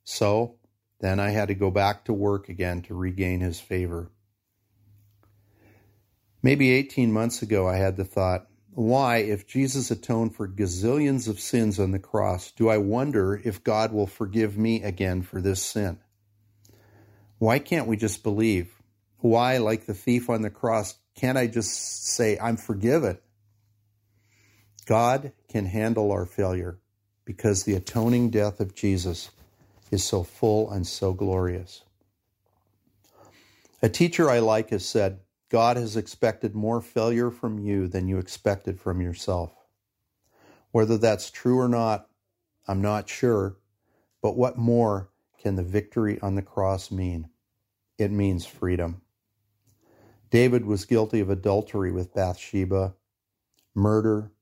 So 0.03 0.55
then 1.01 1.21
I 1.21 1.33
had 1.33 1.49
to 1.49 1.55
go 1.55 1.71
back 1.71 2.07
to 2.07 2.15
work 2.15 2.49
again 2.49 2.81
to 2.85 2.95
regain 2.95 3.41
his 3.41 3.61
favor. 3.61 4.11
Maybe 6.43 6.71
18 6.71 7.13
months 7.13 7.43
ago, 7.43 7.69
I 7.69 7.77
had 7.77 7.99
the 7.99 8.07
thought, 8.07 8.47
why, 8.71 9.19
if 9.19 9.47
Jesus 9.47 9.91
atoned 9.91 10.35
for 10.35 10.49
gazillions 10.49 11.29
of 11.29 11.39
sins 11.39 11.79
on 11.79 11.91
the 11.91 11.99
cross, 11.99 12.51
do 12.53 12.71
I 12.71 12.79
wonder 12.79 13.39
if 13.45 13.63
God 13.63 13.93
will 13.93 14.07
forgive 14.07 14.57
me 14.57 14.83
again 14.83 15.21
for 15.21 15.43
this 15.43 15.61
sin? 15.61 15.99
Why 17.37 17.59
can't 17.59 17.87
we 17.87 17.99
just 17.99 18.23
believe? 18.23 18.73
Why, 19.19 19.59
like 19.59 19.85
the 19.85 19.93
thief 19.93 20.31
on 20.31 20.41
the 20.41 20.49
cross, 20.49 20.95
can't 21.15 21.37
I 21.37 21.49
just 21.49 22.07
say, 22.07 22.39
I'm 22.39 22.57
forgiven? 22.57 23.19
God 24.85 25.33
can 25.49 25.67
handle 25.67 26.13
our 26.13 26.27
failure 26.27 26.79
because 27.25 27.65
the 27.65 27.75
atoning 27.75 28.31
death 28.31 28.61
of 28.61 28.75
Jesus 28.75 29.31
is 29.91 30.05
so 30.05 30.23
full 30.23 30.71
and 30.71 30.87
so 30.87 31.13
glorious. 31.13 31.83
A 33.83 33.89
teacher 33.89 34.31
I 34.31 34.39
like 34.39 34.71
has 34.71 34.85
said, 34.85 35.21
God 35.51 35.77
has 35.77 35.97
expected 35.97 36.55
more 36.55 36.81
failure 36.81 37.31
from 37.31 37.59
you 37.59 37.87
than 37.87 38.09
you 38.09 38.19
expected 38.19 38.81
from 38.81 39.01
yourself. 39.01 39.53
Whether 40.73 40.99
that's 40.99 41.31
true 41.31 41.61
or 41.61 41.69
not, 41.69 42.09
I'm 42.67 42.83
not 42.83 43.09
sure, 43.09 43.57
but 44.23 44.37
what 44.37 44.59
more 44.59 45.11
can 45.39 45.57
the 45.57 45.63
victory 45.63 46.19
on 46.21 46.35
the 46.35 46.43
cross 46.43 46.91
mean? 46.91 47.29
It 47.99 48.11
means 48.11 48.47
freedom. 48.47 49.03
David 50.31 50.65
was 50.65 50.85
guilty 50.85 51.21
of 51.21 51.31
adultery 51.31 51.93
with 51.93 52.15
Bathsheba, 52.15 52.95
murder, 53.75 54.33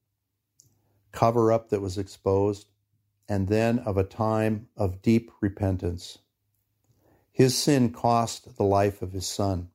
cover 1.13 1.53
up 1.53 1.71
that 1.71 1.81
was 1.83 1.99
exposed, 1.99 2.69
and 3.29 3.49
then 3.49 3.79
of 3.81 3.97
a 3.97 4.05
time 4.05 4.69
of 4.77 5.03
deep 5.03 5.31
repentance. 5.41 6.19
His 7.33 7.57
sin 7.57 7.93
cost 7.93 8.57
the 8.57 8.65
life 8.65 9.03
of 9.03 9.13
his 9.13 9.27
son. 9.27 9.71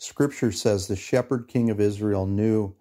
Scripture 0.00 0.52
says 0.52 0.86
the 0.86 0.96
shepherd 0.96 1.48
king 1.48 1.70
of 1.70 1.80
Israel 1.80 2.26
knew 2.26 2.74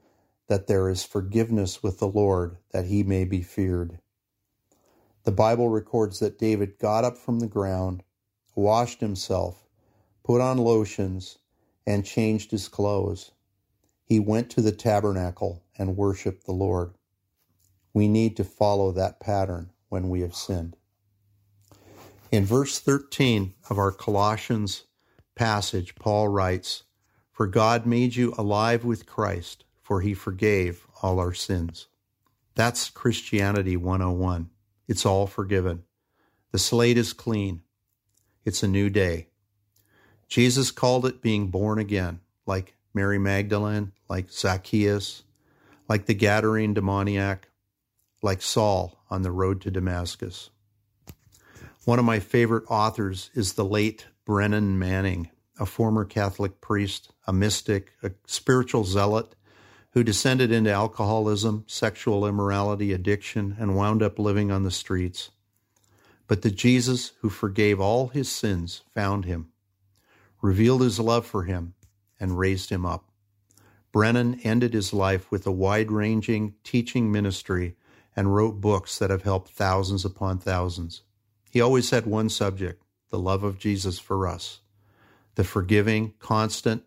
that 0.47 0.67
there 0.67 0.89
is 0.89 1.03
forgiveness 1.03 1.83
with 1.83 1.99
the 1.99 2.07
Lord, 2.07 2.57
that 2.71 2.85
he 2.85 3.03
may 3.03 3.25
be 3.25 3.41
feared. 3.41 3.99
The 5.23 5.31
Bible 5.31 5.69
records 5.69 6.19
that 6.19 6.39
David 6.39 6.79
got 6.79 7.03
up 7.03 7.17
from 7.17 7.39
the 7.39 7.47
ground, 7.47 8.03
washed 8.55 9.01
himself, 9.01 9.67
put 10.23 10.41
on 10.41 10.57
lotions, 10.57 11.39
and 11.85 12.05
changed 12.05 12.51
his 12.51 12.67
clothes. 12.67 13.31
He 14.03 14.19
went 14.19 14.49
to 14.51 14.61
the 14.61 14.71
tabernacle 14.71 15.63
and 15.77 15.97
worshiped 15.97 16.45
the 16.45 16.53
Lord. 16.53 16.93
We 17.99 18.07
need 18.07 18.37
to 18.37 18.45
follow 18.45 18.93
that 18.93 19.19
pattern 19.19 19.71
when 19.89 20.07
we 20.07 20.21
have 20.21 20.33
sinned. 20.33 20.77
In 22.31 22.45
verse 22.45 22.79
13 22.79 23.55
of 23.69 23.77
our 23.77 23.91
Colossians 23.91 24.85
passage, 25.35 25.95
Paul 25.95 26.29
writes, 26.29 26.83
For 27.33 27.45
God 27.45 27.85
made 27.85 28.15
you 28.15 28.33
alive 28.37 28.85
with 28.85 29.05
Christ, 29.05 29.65
for 29.81 29.99
he 29.99 30.13
forgave 30.13 30.87
all 31.03 31.19
our 31.19 31.33
sins. 31.33 31.87
That's 32.55 32.89
Christianity 32.89 33.75
101. 33.75 34.49
It's 34.87 35.05
all 35.05 35.27
forgiven. 35.27 35.83
The 36.53 36.57
slate 36.57 36.97
is 36.97 37.11
clean. 37.11 37.63
It's 38.45 38.63
a 38.63 38.67
new 38.69 38.89
day. 38.89 39.27
Jesus 40.29 40.71
called 40.71 41.05
it 41.05 41.21
being 41.21 41.47
born 41.47 41.79
again, 41.79 42.21
like 42.45 42.77
Mary 42.93 43.19
Magdalene, 43.19 43.91
like 44.07 44.31
Zacchaeus, 44.31 45.23
like 45.89 46.05
the 46.05 46.15
Gadarene 46.15 46.73
demoniac, 46.73 47.48
like 48.21 48.41
Saul 48.41 48.99
on 49.09 49.21
the 49.21 49.31
road 49.31 49.61
to 49.61 49.71
Damascus. 49.71 50.49
One 51.85 51.99
of 51.99 52.05
my 52.05 52.19
favorite 52.19 52.65
authors 52.69 53.31
is 53.33 53.53
the 53.53 53.65
late 53.65 54.07
Brennan 54.25 54.77
Manning, 54.77 55.29
a 55.59 55.65
former 55.65 56.05
Catholic 56.05 56.61
priest, 56.61 57.11
a 57.25 57.33
mystic, 57.33 57.93
a 58.03 58.11
spiritual 58.27 58.83
zealot 58.83 59.35
who 59.91 60.03
descended 60.03 60.51
into 60.51 60.71
alcoholism, 60.71 61.63
sexual 61.67 62.27
immorality, 62.27 62.93
addiction, 62.93 63.55
and 63.59 63.75
wound 63.75 64.03
up 64.03 64.19
living 64.19 64.51
on 64.51 64.63
the 64.63 64.71
streets. 64.71 65.31
But 66.27 66.43
the 66.43 66.51
Jesus 66.51 67.13
who 67.21 67.29
forgave 67.29 67.79
all 67.79 68.09
his 68.09 68.29
sins 68.29 68.83
found 68.93 69.25
him, 69.25 69.51
revealed 70.41 70.81
his 70.81 70.99
love 70.99 71.25
for 71.25 71.43
him, 71.43 71.73
and 72.19 72.37
raised 72.37 72.69
him 72.69 72.85
up. 72.85 73.09
Brennan 73.91 74.39
ended 74.43 74.73
his 74.73 74.93
life 74.93 75.31
with 75.31 75.47
a 75.47 75.51
wide 75.51 75.91
ranging 75.91 76.53
teaching 76.63 77.11
ministry 77.11 77.75
and 78.19 78.35
wrote 78.35 78.59
books 78.59 78.99
that 78.99 79.09
have 79.09 79.23
helped 79.23 79.49
thousands 79.49 80.03
upon 80.03 80.37
thousands. 80.37 81.03
He 81.49 81.61
always 81.61 81.89
had 81.89 82.05
one 82.05 82.27
subject 82.27 82.83
the 83.11 83.17
love 83.17 83.43
of 83.43 83.57
Jesus 83.57 83.97
for 83.97 84.27
us, 84.27 84.59
the 85.35 85.45
forgiving, 85.45 86.13
constant, 86.19 86.83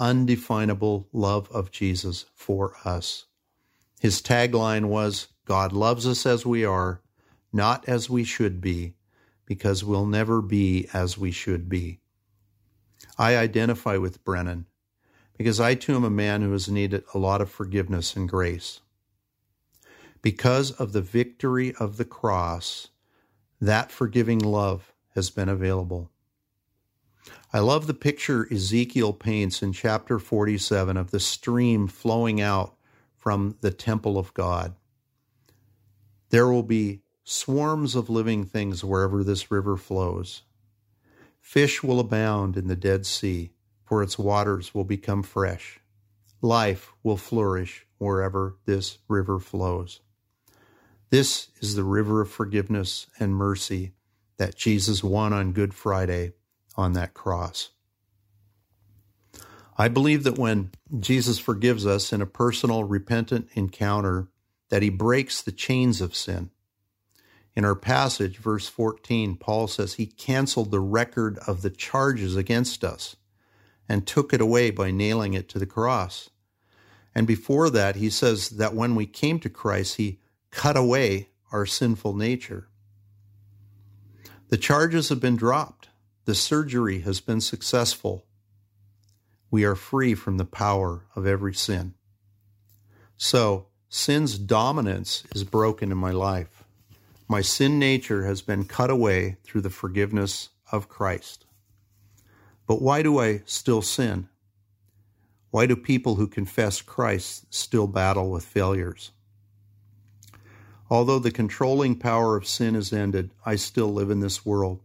undefinable 0.00 1.06
love 1.12 1.48
of 1.52 1.70
Jesus 1.70 2.24
for 2.34 2.74
us. 2.84 3.26
His 4.00 4.20
tagline 4.20 4.86
was 4.86 5.28
God 5.44 5.72
loves 5.72 6.04
us 6.04 6.26
as 6.26 6.44
we 6.44 6.64
are, 6.64 7.00
not 7.52 7.88
as 7.88 8.10
we 8.10 8.24
should 8.24 8.60
be, 8.60 8.94
because 9.46 9.84
we'll 9.84 10.04
never 10.04 10.42
be 10.42 10.88
as 10.92 11.16
we 11.16 11.30
should 11.30 11.68
be. 11.68 12.00
I 13.16 13.36
identify 13.36 13.98
with 13.98 14.24
Brennan 14.24 14.66
because 15.38 15.60
I 15.60 15.76
too 15.76 15.94
am 15.94 16.02
a 16.02 16.10
man 16.10 16.42
who 16.42 16.50
has 16.50 16.68
needed 16.68 17.04
a 17.14 17.18
lot 17.18 17.40
of 17.40 17.48
forgiveness 17.48 18.16
and 18.16 18.28
grace. 18.28 18.80
Because 20.22 20.70
of 20.70 20.92
the 20.92 21.02
victory 21.02 21.74
of 21.80 21.96
the 21.96 22.04
cross, 22.04 22.88
that 23.60 23.90
forgiving 23.90 24.38
love 24.38 24.92
has 25.16 25.30
been 25.30 25.48
available. 25.48 26.10
I 27.52 27.58
love 27.58 27.86
the 27.86 27.94
picture 27.94 28.46
Ezekiel 28.50 29.12
paints 29.12 29.62
in 29.62 29.72
chapter 29.72 30.20
47 30.20 30.96
of 30.96 31.10
the 31.10 31.20
stream 31.20 31.88
flowing 31.88 32.40
out 32.40 32.76
from 33.16 33.56
the 33.60 33.72
temple 33.72 34.16
of 34.16 34.32
God. 34.32 34.74
There 36.30 36.48
will 36.48 36.62
be 36.62 37.02
swarms 37.24 37.94
of 37.94 38.08
living 38.08 38.44
things 38.44 38.84
wherever 38.84 39.22
this 39.22 39.50
river 39.50 39.76
flows. 39.76 40.42
Fish 41.40 41.82
will 41.82 42.00
abound 42.00 42.56
in 42.56 42.68
the 42.68 42.76
Dead 42.76 43.06
Sea, 43.06 43.50
for 43.84 44.02
its 44.02 44.18
waters 44.18 44.72
will 44.72 44.84
become 44.84 45.22
fresh. 45.22 45.80
Life 46.40 46.92
will 47.02 47.16
flourish 47.16 47.86
wherever 47.98 48.56
this 48.64 48.98
river 49.08 49.38
flows. 49.38 50.00
This 51.12 51.48
is 51.60 51.74
the 51.74 51.84
river 51.84 52.22
of 52.22 52.30
forgiveness 52.30 53.06
and 53.20 53.34
mercy 53.34 53.92
that 54.38 54.56
Jesus 54.56 55.04
won 55.04 55.34
on 55.34 55.52
Good 55.52 55.74
Friday 55.74 56.32
on 56.74 56.94
that 56.94 57.12
cross. 57.12 57.68
I 59.76 59.88
believe 59.88 60.24
that 60.24 60.38
when 60.38 60.70
Jesus 60.98 61.38
forgives 61.38 61.84
us 61.84 62.14
in 62.14 62.22
a 62.22 62.26
personal, 62.26 62.84
repentant 62.84 63.48
encounter, 63.52 64.28
that 64.70 64.80
he 64.80 64.88
breaks 64.88 65.42
the 65.42 65.52
chains 65.52 66.00
of 66.00 66.16
sin. 66.16 66.48
In 67.54 67.66
our 67.66 67.76
passage, 67.76 68.38
verse 68.38 68.66
14, 68.68 69.36
Paul 69.36 69.66
says 69.66 69.94
he 69.94 70.06
canceled 70.06 70.70
the 70.70 70.80
record 70.80 71.38
of 71.46 71.60
the 71.60 71.68
charges 71.68 72.36
against 72.36 72.82
us 72.82 73.16
and 73.86 74.06
took 74.06 74.32
it 74.32 74.40
away 74.40 74.70
by 74.70 74.90
nailing 74.90 75.34
it 75.34 75.50
to 75.50 75.58
the 75.58 75.66
cross. 75.66 76.30
And 77.14 77.26
before 77.26 77.68
that, 77.68 77.96
he 77.96 78.08
says 78.08 78.48
that 78.48 78.74
when 78.74 78.94
we 78.94 79.04
came 79.04 79.38
to 79.40 79.50
Christ, 79.50 79.96
he 79.96 80.21
cut 80.52 80.76
away 80.76 81.30
our 81.50 81.66
sinful 81.66 82.14
nature. 82.14 82.68
The 84.48 84.56
charges 84.56 85.08
have 85.08 85.20
been 85.20 85.36
dropped. 85.36 85.88
The 86.24 86.34
surgery 86.34 87.00
has 87.00 87.20
been 87.20 87.40
successful. 87.40 88.26
We 89.50 89.64
are 89.64 89.74
free 89.74 90.14
from 90.14 90.36
the 90.36 90.44
power 90.44 91.02
of 91.16 91.26
every 91.26 91.54
sin. 91.54 91.94
So, 93.16 93.66
sin's 93.88 94.38
dominance 94.38 95.24
is 95.34 95.42
broken 95.42 95.90
in 95.90 95.98
my 95.98 96.10
life. 96.10 96.64
My 97.28 97.40
sin 97.40 97.78
nature 97.78 98.24
has 98.24 98.42
been 98.42 98.64
cut 98.64 98.90
away 98.90 99.38
through 99.44 99.62
the 99.62 99.70
forgiveness 99.70 100.50
of 100.70 100.88
Christ. 100.88 101.46
But 102.66 102.80
why 102.80 103.02
do 103.02 103.18
I 103.18 103.42
still 103.46 103.82
sin? 103.82 104.28
Why 105.50 105.66
do 105.66 105.76
people 105.76 106.16
who 106.16 106.26
confess 106.26 106.80
Christ 106.80 107.46
still 107.52 107.86
battle 107.86 108.30
with 108.30 108.44
failures? 108.44 109.12
Although 110.92 111.20
the 111.20 111.30
controlling 111.30 111.94
power 111.96 112.36
of 112.36 112.46
sin 112.46 112.76
is 112.76 112.92
ended, 112.92 113.30
I 113.46 113.56
still 113.56 113.90
live 113.90 114.10
in 114.10 114.20
this 114.20 114.44
world. 114.44 114.82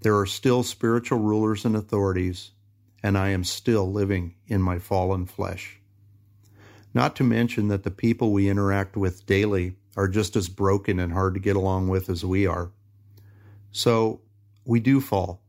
There 0.00 0.18
are 0.18 0.26
still 0.26 0.64
spiritual 0.64 1.20
rulers 1.20 1.64
and 1.64 1.76
authorities, 1.76 2.50
and 3.04 3.16
I 3.16 3.28
am 3.28 3.44
still 3.44 3.88
living 3.88 4.34
in 4.48 4.60
my 4.60 4.80
fallen 4.80 5.26
flesh. 5.26 5.78
Not 6.92 7.14
to 7.14 7.22
mention 7.22 7.68
that 7.68 7.84
the 7.84 7.92
people 7.92 8.32
we 8.32 8.48
interact 8.48 8.96
with 8.96 9.26
daily 9.26 9.76
are 9.96 10.08
just 10.08 10.34
as 10.34 10.48
broken 10.48 10.98
and 10.98 11.12
hard 11.12 11.34
to 11.34 11.40
get 11.40 11.54
along 11.54 11.86
with 11.86 12.10
as 12.10 12.24
we 12.24 12.44
are. 12.44 12.72
So 13.70 14.22
we 14.64 14.80
do 14.80 15.00
fall, 15.00 15.40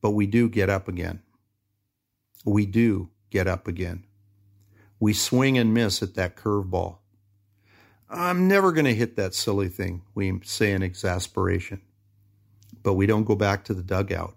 but 0.00 0.10
we 0.10 0.26
do 0.26 0.48
get 0.48 0.68
up 0.68 0.88
again. 0.88 1.22
We 2.44 2.66
do 2.66 3.10
get 3.30 3.46
up 3.46 3.68
again. 3.68 4.02
We 4.98 5.12
swing 5.12 5.56
and 5.58 5.72
miss 5.72 6.02
at 6.02 6.14
that 6.14 6.34
curveball. 6.34 6.96
I'm 8.14 8.46
never 8.46 8.72
going 8.72 8.84
to 8.84 8.94
hit 8.94 9.16
that 9.16 9.34
silly 9.34 9.68
thing, 9.68 10.02
we 10.14 10.38
say 10.44 10.72
in 10.72 10.82
exasperation. 10.82 11.80
But 12.82 12.92
we 12.94 13.06
don't 13.06 13.24
go 13.24 13.34
back 13.34 13.64
to 13.64 13.74
the 13.74 13.82
dugout. 13.82 14.36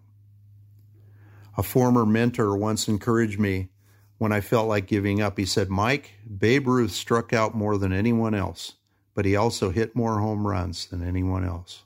A 1.57 1.63
former 1.63 2.05
mentor 2.05 2.55
once 2.55 2.87
encouraged 2.87 3.37
me 3.37 3.69
when 4.17 4.31
I 4.31 4.39
felt 4.39 4.69
like 4.69 4.87
giving 4.87 5.21
up. 5.21 5.37
He 5.37 5.45
said, 5.45 5.69
Mike, 5.69 6.13
Babe 6.25 6.67
Ruth 6.67 6.91
struck 6.91 7.33
out 7.33 7.53
more 7.53 7.77
than 7.77 7.91
anyone 7.91 8.33
else, 8.33 8.73
but 9.13 9.25
he 9.25 9.35
also 9.35 9.71
hit 9.71 9.95
more 9.95 10.19
home 10.19 10.47
runs 10.47 10.85
than 10.85 11.05
anyone 11.05 11.43
else. 11.43 11.83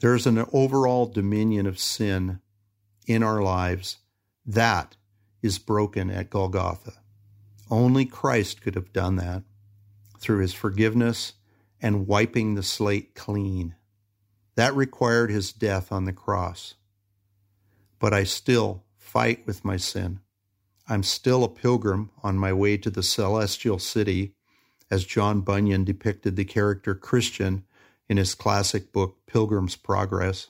There's 0.00 0.26
an 0.26 0.44
overall 0.52 1.06
dominion 1.06 1.66
of 1.66 1.78
sin 1.78 2.40
in 3.06 3.22
our 3.22 3.40
lives. 3.40 3.98
That 4.44 4.96
is 5.40 5.58
broken 5.58 6.10
at 6.10 6.28
Golgotha. 6.28 6.92
Only 7.70 8.04
Christ 8.04 8.60
could 8.60 8.74
have 8.74 8.92
done 8.92 9.16
that 9.16 9.44
through 10.22 10.38
his 10.38 10.54
forgiveness 10.54 11.34
and 11.80 12.06
wiping 12.06 12.54
the 12.54 12.62
slate 12.62 13.14
clean. 13.14 13.74
That 14.54 14.74
required 14.74 15.30
his 15.30 15.52
death 15.52 15.90
on 15.90 16.04
the 16.04 16.12
cross. 16.12 16.74
But 17.98 18.14
I 18.14 18.24
still 18.24 18.84
fight 18.96 19.46
with 19.46 19.64
my 19.64 19.76
sin. 19.76 20.20
I'm 20.88 21.02
still 21.02 21.44
a 21.44 21.48
pilgrim 21.48 22.10
on 22.22 22.38
my 22.38 22.52
way 22.52 22.76
to 22.78 22.90
the 22.90 23.02
celestial 23.02 23.78
city, 23.78 24.34
as 24.90 25.04
John 25.04 25.40
Bunyan 25.40 25.84
depicted 25.84 26.36
the 26.36 26.44
character 26.44 26.94
Christian 26.94 27.64
in 28.08 28.16
his 28.16 28.34
classic 28.34 28.92
book, 28.92 29.16
Pilgrim's 29.26 29.76
Progress. 29.76 30.48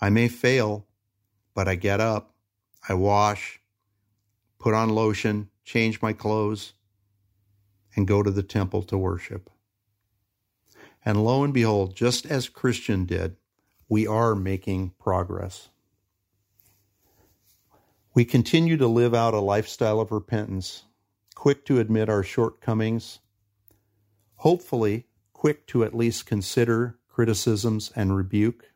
I 0.00 0.10
may 0.10 0.28
fail, 0.28 0.86
but 1.54 1.66
I 1.66 1.74
get 1.74 2.00
up, 2.00 2.34
I 2.88 2.94
wash, 2.94 3.60
put 4.58 4.74
on 4.74 4.90
lotion, 4.90 5.50
change 5.64 6.00
my 6.00 6.12
clothes, 6.12 6.72
and 7.98 8.06
go 8.06 8.22
to 8.22 8.30
the 8.30 8.44
temple 8.44 8.84
to 8.84 8.96
worship. 8.96 9.50
And 11.04 11.24
lo 11.24 11.42
and 11.42 11.52
behold, 11.52 11.96
just 11.96 12.24
as 12.26 12.48
Christian 12.48 13.06
did, 13.06 13.34
we 13.88 14.06
are 14.06 14.36
making 14.36 14.92
progress. 15.00 15.68
We 18.14 18.24
continue 18.24 18.76
to 18.76 18.86
live 18.86 19.16
out 19.16 19.34
a 19.34 19.40
lifestyle 19.40 19.98
of 19.98 20.12
repentance, 20.12 20.84
quick 21.34 21.64
to 21.64 21.80
admit 21.80 22.08
our 22.08 22.22
shortcomings, 22.22 23.18
hopefully, 24.36 25.08
quick 25.32 25.66
to 25.66 25.82
at 25.82 25.92
least 25.92 26.24
consider 26.24 27.00
criticisms 27.08 27.90
and 27.96 28.16
rebuke. 28.16 28.66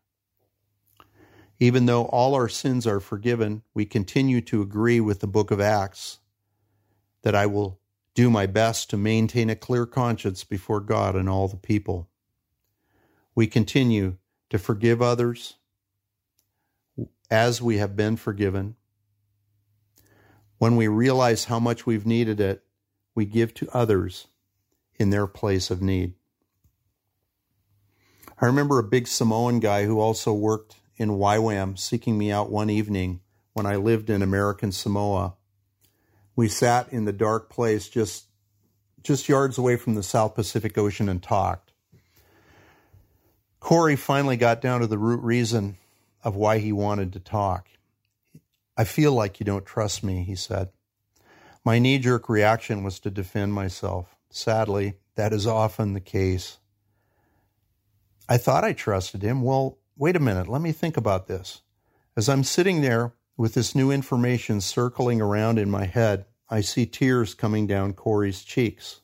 Even 1.61 1.87
though 1.87 2.07
all 2.07 2.35
our 2.35 2.49
sins 2.49 2.89
are 2.89 2.99
forgiven, 2.99 3.63
we 3.73 3.85
continue 3.85 4.41
to 4.41 4.63
agree 4.63 4.99
with 5.01 5.21
the 5.21 5.29
book 5.29 5.53
of 5.53 5.61
Acts 5.61 6.19
that 7.23 7.37
I 7.37 7.47
will 7.47 7.79
do 8.15 8.31
my 8.31 8.47
best 8.47 8.91
to 8.91 8.97
maintain 8.97 9.49
a 9.49 9.57
clear 9.57 9.87
conscience 9.87 10.45
before 10.45 10.81
God 10.81 11.17
and 11.17 11.29
all 11.29 11.49
the 11.49 11.57
people. 11.57 12.09
We 13.35 13.47
continue 13.47 14.17
to 14.51 14.59
forgive 14.59 15.01
others 15.01 15.55
as 17.31 17.63
we 17.63 17.79
have 17.79 17.97
been 17.97 18.17
forgiven. 18.17 18.77
When 20.59 20.77
we 20.77 20.89
realize 20.89 21.47
how 21.47 21.59
much 21.59 21.87
we've 21.87 22.07
needed 22.07 22.39
it, 22.39 22.63
we 23.15 23.25
give 23.25 23.55
to 23.55 23.69
others 23.73 24.29
in 24.97 25.11
their 25.11 25.27
place 25.27 25.71
of 25.71 25.81
need. 25.81 26.15
I 28.41 28.47
remember 28.47 28.79
a 28.79 28.85
big 28.85 29.09
Samoan 29.09 29.61
guy 29.61 29.85
who 29.85 30.01
also 30.01 30.33
worked 30.33 30.77
in 30.97 31.11
YWAM 31.11 31.79
seeking 31.79 32.19
me 32.19 32.31
out 32.31 32.51
one 32.51 32.71
evening 32.71 33.21
when 33.55 33.67
I 33.67 33.77
lived 33.77 34.11
in 34.11 34.23
American 34.23 34.73
Samoa. 34.73 35.35
We 36.35 36.49
sat 36.49 36.93
in 36.93 37.05
the 37.05 37.13
dark 37.13 37.51
place 37.51 37.89
just 37.89 38.27
just 39.03 39.29
yards 39.29 39.59
away 39.59 39.77
from 39.77 39.95
the 39.95 40.03
South 40.03 40.35
Pacific 40.35 40.79
Ocean 40.79 41.09
and 41.09 41.23
talked. 41.23 41.73
Corey 43.59 43.97
finally 43.97 44.37
got 44.37 44.61
down 44.61 44.81
to 44.81 44.87
the 44.87 44.99
root 44.99 45.23
reason 45.23 45.77
of 46.23 46.37
why 46.37 46.59
he 46.59 46.73
wanted 46.73 47.13
to 47.13 47.21
talk. 47.21 47.69
I 48.77 48.85
feel 48.85 49.13
like 49.13 49.41
you 49.41 49.45
don't 49.45 49.67
trust 49.67 50.05
me, 50.05 50.23
he 50.23 50.35
said. 50.35 50.71
My 51.65 51.79
knee 51.79 51.99
jerk 51.99 52.29
reaction 52.29 52.83
was 52.83 52.99
to 53.01 53.11
defend 53.11 53.55
myself. 53.55 54.17
Sadly, 54.31 54.95
that 55.15 55.33
is 55.33 55.47
often 55.47 55.93
the 55.93 56.01
case. 56.01 56.59
I 58.29 58.39
thought 58.39 58.65
I 58.65 58.73
trusted 58.73 59.23
him. 59.23 59.43
Well, 59.43 59.79
wait 59.97 60.17
a 60.17 60.21
minute, 60.21 60.49
let 60.49 60.63
me 60.63 60.73
think 60.73 60.97
about 60.97 61.27
this. 61.27 61.61
As 62.17 62.29
I'm 62.29 62.45
sitting 62.45 62.81
there 62.81 63.13
with 63.43 63.55
this 63.55 63.75
new 63.75 63.91
information 63.91 64.61
circling 64.61 65.21
around 65.21 65.59
in 65.59 65.69
my 65.69 65.85
head, 65.85 66.25
I 66.49 66.61
see 66.61 66.87
tears 66.87 67.35
coming 67.35 67.67
down 67.67 67.93
Corey's 67.93 68.45
cheeks. 68.45 69.01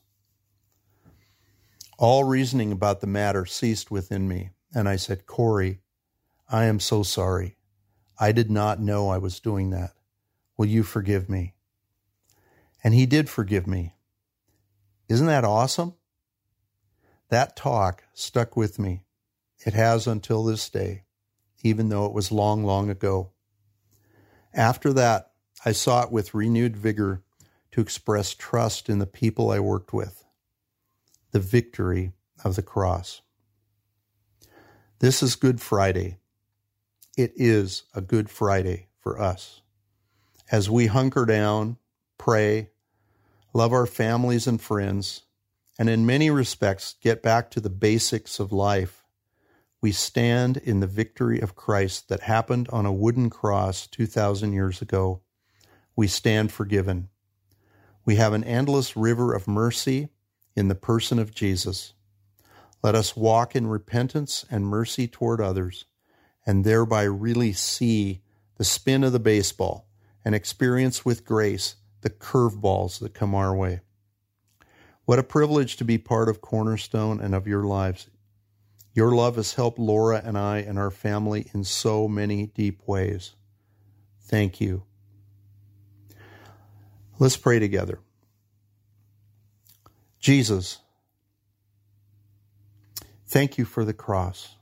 All 1.99 2.23
reasoning 2.23 2.71
about 2.71 3.01
the 3.01 3.09
matter 3.09 3.45
ceased 3.47 3.91
within 3.91 4.29
me, 4.29 4.51
and 4.73 4.89
I 4.89 4.95
said, 4.95 5.27
Corey, 5.27 5.81
I 6.49 6.67
am 6.67 6.79
so 6.79 7.03
sorry. 7.03 7.57
I 8.17 8.31
did 8.31 8.49
not 8.49 8.79
know 8.79 9.09
I 9.09 9.19
was 9.19 9.41
doing 9.41 9.71
that. 9.71 9.95
Will 10.57 10.67
you 10.67 10.85
forgive 10.85 11.29
me? 11.29 11.55
And 12.85 12.95
he 12.95 13.07
did 13.07 13.29
forgive 13.29 13.67
me. 13.67 13.95
Isn't 15.09 15.27
that 15.27 15.45
awesome? 15.45 15.95
That 17.29 17.57
talk 17.57 18.05
stuck 18.15 18.57
with 18.57 18.79
me. 18.79 19.03
It 19.67 19.75
has 19.75 20.07
until 20.07 20.45
this 20.45 20.71
day, 20.71 21.07
even 21.65 21.89
though 21.89 22.07
it 22.07 22.13
was 22.13 22.31
long, 22.31 22.63
long 22.63 22.89
ago. 22.89 23.33
After 24.59 24.93
that, 24.95 25.31
I 25.65 25.71
sought 25.71 26.11
with 26.11 26.35
renewed 26.35 26.77
vigor 26.77 27.23
to 27.71 27.81
express 27.81 28.35
trust 28.35 28.89
in 28.89 28.99
the 28.99 29.07
people 29.07 29.53
I 29.53 29.61
worked 29.61 29.93
with, 29.93 30.25
the 31.31 31.39
victory 31.39 32.13
of 32.45 32.57
the 32.57 32.63
cross. 32.63 33.23
This 34.99 35.23
is 35.23 35.37
Good 35.37 35.61
Friday. 35.61 36.19
It 37.17 37.33
is 37.37 37.85
a 37.95 38.01
Good 38.01 38.29
Friday 38.29 38.89
for 38.99 39.21
us. 39.21 39.61
As 40.51 40.69
we 40.69 40.87
hunker 40.87 41.25
down, 41.25 41.77
pray, 42.19 42.71
love 43.55 43.73
our 43.73 43.87
families 43.87 44.49
and 44.49 44.61
friends, 44.61 45.23
and 45.79 45.89
in 45.89 46.05
many 46.05 46.31
respects 46.31 46.97
get 47.01 47.23
back 47.23 47.53
to 47.53 47.61
the 47.61 47.71
basics 47.71 48.41
of 48.41 48.51
life, 48.51 48.98
we 49.81 49.93
stand 49.93 50.57
in 50.57 50.81
the 50.81 50.87
victory 50.87 51.41
of 51.41 51.55
Christ 51.55 52.09
that 52.09 52.21
happened 52.21 52.69
on 52.71 52.85
a 52.85 52.93
wooden 52.93 53.31
cross 53.31 53.87
2,000 53.87 54.53
years 54.53 54.83
ago. 54.83 55.23
We 55.95 56.09
stand 56.09 56.51
forgiven. 56.51 57.09
We 58.05 58.17
have 58.17 58.33
an 58.33 58.45
endless 58.45 58.97
river 58.97 59.35
of 59.35 59.47
mercy 59.47 60.09
in 60.57 60.69
the 60.69 60.75
person 60.75 61.19
of 61.19 61.35
Jesus. 61.35 61.93
Let 62.83 62.95
us 62.95 63.17
walk 63.17 63.55
in 63.55 63.67
repentance 63.67 64.45
and 64.51 64.67
mercy 64.67 65.07
toward 65.07 65.41
others, 65.41 65.85
and 66.45 66.65
thereby 66.65 67.03
really 67.05 67.53
see 67.53 68.23
the 68.57 68.65
spin 68.65 69.05
of 69.05 69.13
the 69.13 69.21
baseball 69.21 69.89
and 70.25 70.35
experience 70.35 71.05
with 71.05 71.25
grace 71.25 71.77
the 72.01 72.11
curveballs 72.11 72.99
that 73.01 73.15
come 73.15 73.35
our 73.35 73.55
way. 73.55 73.81
What 75.05 75.19
a 75.19 75.25
privilege 75.25 75.77
to 75.77 75.85
be 75.85 75.99
part 75.99 76.29
of 76.29 76.41
Cornerstone 76.41 77.21
and 77.21 77.35
of 77.35 77.47
your 77.47 77.65
lives. 77.65 78.09
Your 78.99 79.13
love 79.13 79.37
has 79.37 79.55
helped 79.55 79.79
Laura 79.79 80.21
and 80.25 80.37
I 80.37 80.59
and 80.59 80.77
our 80.77 80.91
family 80.91 81.49
in 81.55 81.63
so 81.63 82.09
many 82.09 82.47
deep 82.47 82.81
ways. 82.85 83.37
Thank 84.23 84.61
you. 84.61 84.83
Let's 87.21 87.37
pray 87.37 87.61
together. 87.61 88.01
Jesus, 90.19 90.79
thank 93.29 93.57
you 93.57 93.65
for 93.65 93.85
the 93.85 93.93
cross. 93.93 94.57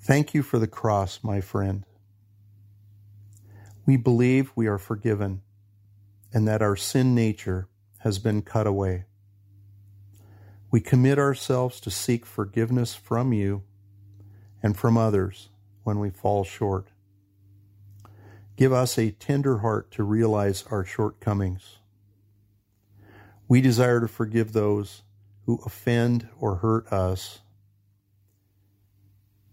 Thank 0.00 0.32
you 0.32 0.42
for 0.42 0.58
the 0.58 0.66
cross, 0.66 1.20
my 1.22 1.42
friend. 1.42 1.84
We 3.84 3.98
believe 3.98 4.50
we 4.56 4.66
are 4.66 4.78
forgiven 4.78 5.42
and 6.32 6.48
that 6.48 6.62
our 6.62 6.74
sin 6.74 7.14
nature 7.14 7.68
has 7.98 8.18
been 8.18 8.40
cut 8.40 8.66
away. 8.66 9.04
We 10.70 10.80
commit 10.80 11.18
ourselves 11.18 11.80
to 11.80 11.90
seek 11.90 12.24
forgiveness 12.24 12.94
from 12.94 13.32
you 13.32 13.62
and 14.62 14.76
from 14.76 14.96
others 14.96 15.48
when 15.82 15.98
we 15.98 16.10
fall 16.10 16.44
short. 16.44 16.88
Give 18.56 18.72
us 18.72 18.98
a 18.98 19.10
tender 19.10 19.58
heart 19.58 19.90
to 19.92 20.02
realize 20.02 20.64
our 20.70 20.84
shortcomings. 20.84 21.78
We 23.48 23.60
desire 23.60 24.00
to 24.00 24.08
forgive 24.08 24.52
those 24.52 25.02
who 25.46 25.60
offend 25.66 26.28
or 26.38 26.56
hurt 26.56 26.92
us. 26.92 27.40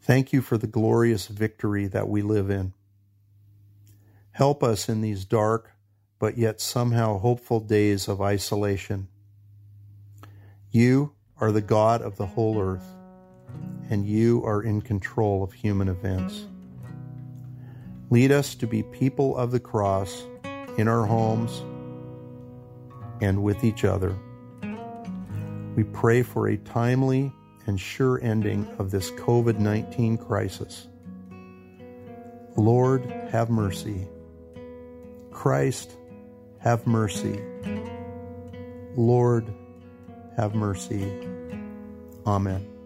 Thank 0.02 0.34
you 0.34 0.42
for 0.42 0.58
the 0.58 0.68
glorious 0.68 1.28
victory 1.28 1.88
that 1.88 2.08
we 2.08 2.22
live 2.22 2.50
in. 2.50 2.74
Help 4.32 4.62
us 4.62 4.88
in 4.88 5.02
these 5.02 5.26
dark 5.26 5.72
but 6.20 6.38
yet 6.38 6.60
somehow 6.60 7.20
hopeful 7.20 7.60
days 7.60 8.08
of 8.08 8.22
isolation. 8.22 9.08
You 10.72 11.14
are 11.40 11.52
the 11.52 11.62
God 11.62 12.02
of 12.02 12.18
the 12.18 12.26
whole 12.26 12.60
earth, 12.60 12.86
and 13.90 14.06
you 14.06 14.44
are 14.46 14.62
in 14.62 14.82
control 14.82 15.44
of 15.44 15.54
human 15.54 15.88
events. 15.88 16.46
Lead 18.10 18.32
us 18.32 18.56
to 18.56 18.68
be 18.68 18.84
people 18.84 19.38
of 19.38 19.52
the 19.52 19.60
cross 19.60 20.24
in 20.78 20.88
our 20.88 21.06
homes 21.06 21.64
and 23.22 23.44
with 23.44 23.64
each 23.64 23.86
other. 23.86 24.16
We 25.76 25.84
pray 25.84 26.24
for 26.24 26.48
a 26.48 26.58
timely 26.58 27.32
and 27.66 27.80
sure 27.80 28.20
ending 28.22 28.68
of 28.78 28.92
this 28.92 29.12
COVID 29.12 29.60
19 29.60 30.18
crisis. 30.18 30.88
Lord, 32.56 33.06
have 33.30 33.50
mercy. 33.50 34.08
Christ, 35.32 35.92
have 36.60 36.88
mercy. 36.88 37.40
Lord, 38.96 39.54
have 40.38 40.54
mercy. 40.56 41.04
Amen. 42.26 42.77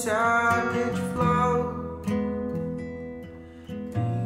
Savage 0.00 0.98
flow. 1.12 2.00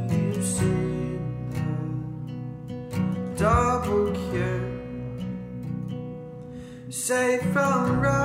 You 0.09 0.43
see 0.43 1.19
the 2.69 3.35
double 3.37 4.13
cure, 4.13 4.71
safe 6.89 7.43
from 7.53 8.01
wrath 8.01 8.24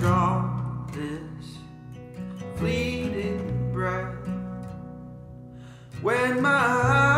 While 0.00 0.06
draw 0.10 0.86
this 0.92 1.58
fleeting 2.56 3.72
breath, 3.72 4.14
when 6.02 6.40
my 6.40 7.17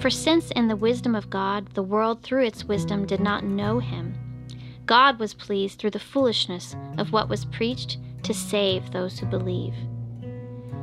For 0.00 0.10
since 0.10 0.50
in 0.50 0.68
the 0.68 0.76
wisdom 0.76 1.14
of 1.14 1.30
God 1.30 1.68
the 1.74 1.82
world 1.82 2.22
through 2.22 2.44
its 2.44 2.64
wisdom 2.64 3.06
did 3.06 3.20
not 3.20 3.44
know 3.44 3.78
him, 3.78 4.14
God 4.86 5.18
was 5.18 5.32
pleased 5.32 5.78
through 5.78 5.92
the 5.92 5.98
foolishness 5.98 6.76
of 6.98 7.12
what 7.12 7.28
was 7.28 7.46
preached 7.46 7.98
to 8.24 8.34
save 8.34 8.90
those 8.90 9.18
who 9.18 9.26
believe. 9.26 9.74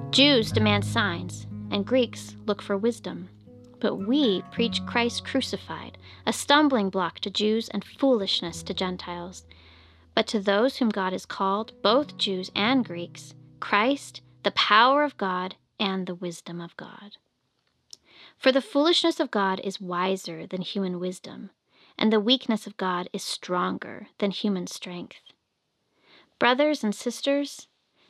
Jews 0.09 0.51
demand 0.51 0.86
signs, 0.86 1.45
and 1.70 1.86
Greeks 1.86 2.36
look 2.45 2.62
for 2.62 2.78
wisdom. 2.78 3.30
But 3.80 3.95
we 3.95 4.43
preach 4.51 4.86
Christ 4.86 5.26
crucified, 5.26 5.97
a 6.26 6.34
stumbling 6.34 6.89
block 6.89 7.20
to 7.22 7.30
Jews 7.30 7.70
and 7.70 7.84
foolishness 7.84 8.62
to 8.64 8.74
Gentiles. 8.74 9.45
But 10.14 10.28
to 10.28 10.39
those 10.39 10.78
whom 10.78 10.89
God 10.89 11.14
has 11.14 11.26
called, 11.26 11.74
both 11.82 12.18
Jews 12.18 12.51
and 12.55 12.86
Greeks, 12.86 13.34
Christ, 13.59 14.22
the 14.43 14.51
power 14.51 15.03
of 15.03 15.18
God 15.18 15.55
and 15.80 16.05
the 16.05 16.16
wisdom 16.16 16.59
of 16.62 16.76
God. 16.78 17.18
For 18.41 18.51
the 18.51 18.59
foolishness 18.59 19.19
of 19.19 19.29
God 19.29 19.61
is 19.63 19.79
wiser 19.79 20.47
than 20.47 20.63
human 20.63 20.99
wisdom, 20.99 21.51
and 21.95 22.11
the 22.11 22.19
weakness 22.19 22.65
of 22.65 22.75
God 22.75 23.07
is 23.13 23.21
stronger 23.21 24.07
than 24.17 24.31
human 24.31 24.65
strength. 24.65 25.19
Brothers 26.39 26.83
and 26.83 26.95
sisters, 26.95 27.67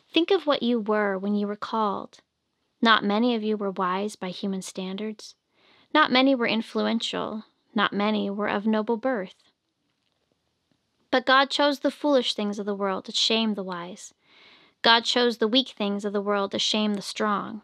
think 0.10 0.32
of 0.32 0.48
what 0.48 0.64
you 0.64 0.80
were 0.80 1.18
when 1.18 1.36
you 1.36 1.48
were 1.48 1.58
called. 1.58 2.20
Not 2.82 3.04
many 3.04 3.36
of 3.36 3.44
you 3.44 3.58
were 3.58 3.72
wise 3.72 4.16
by 4.16 4.30
human 4.30 4.62
standards. 4.62 5.36
Not 5.94 6.14
many 6.14 6.34
were 6.34 6.48
influential. 6.48 7.44
Not 7.76 7.92
many 7.92 8.30
were 8.30 8.48
of 8.48 8.66
noble 8.66 8.96
birth. 8.96 9.36
But 11.12 11.26
God 11.26 11.50
chose 11.50 11.80
the 11.80 11.92
foolish 11.92 12.36
things 12.36 12.58
of 12.58 12.66
the 12.66 12.74
world 12.74 13.04
to 13.04 13.12
shame 13.12 13.56
the 13.56 13.64
wise. 13.66 14.14
God 14.82 15.04
chose 15.04 15.40
the 15.40 15.50
weak 15.50 15.74
things 15.78 16.06
of 16.06 16.14
the 16.14 16.22
world 16.22 16.52
to 16.52 16.60
shame 16.60 16.94
the 16.94 17.02
strong. 17.02 17.64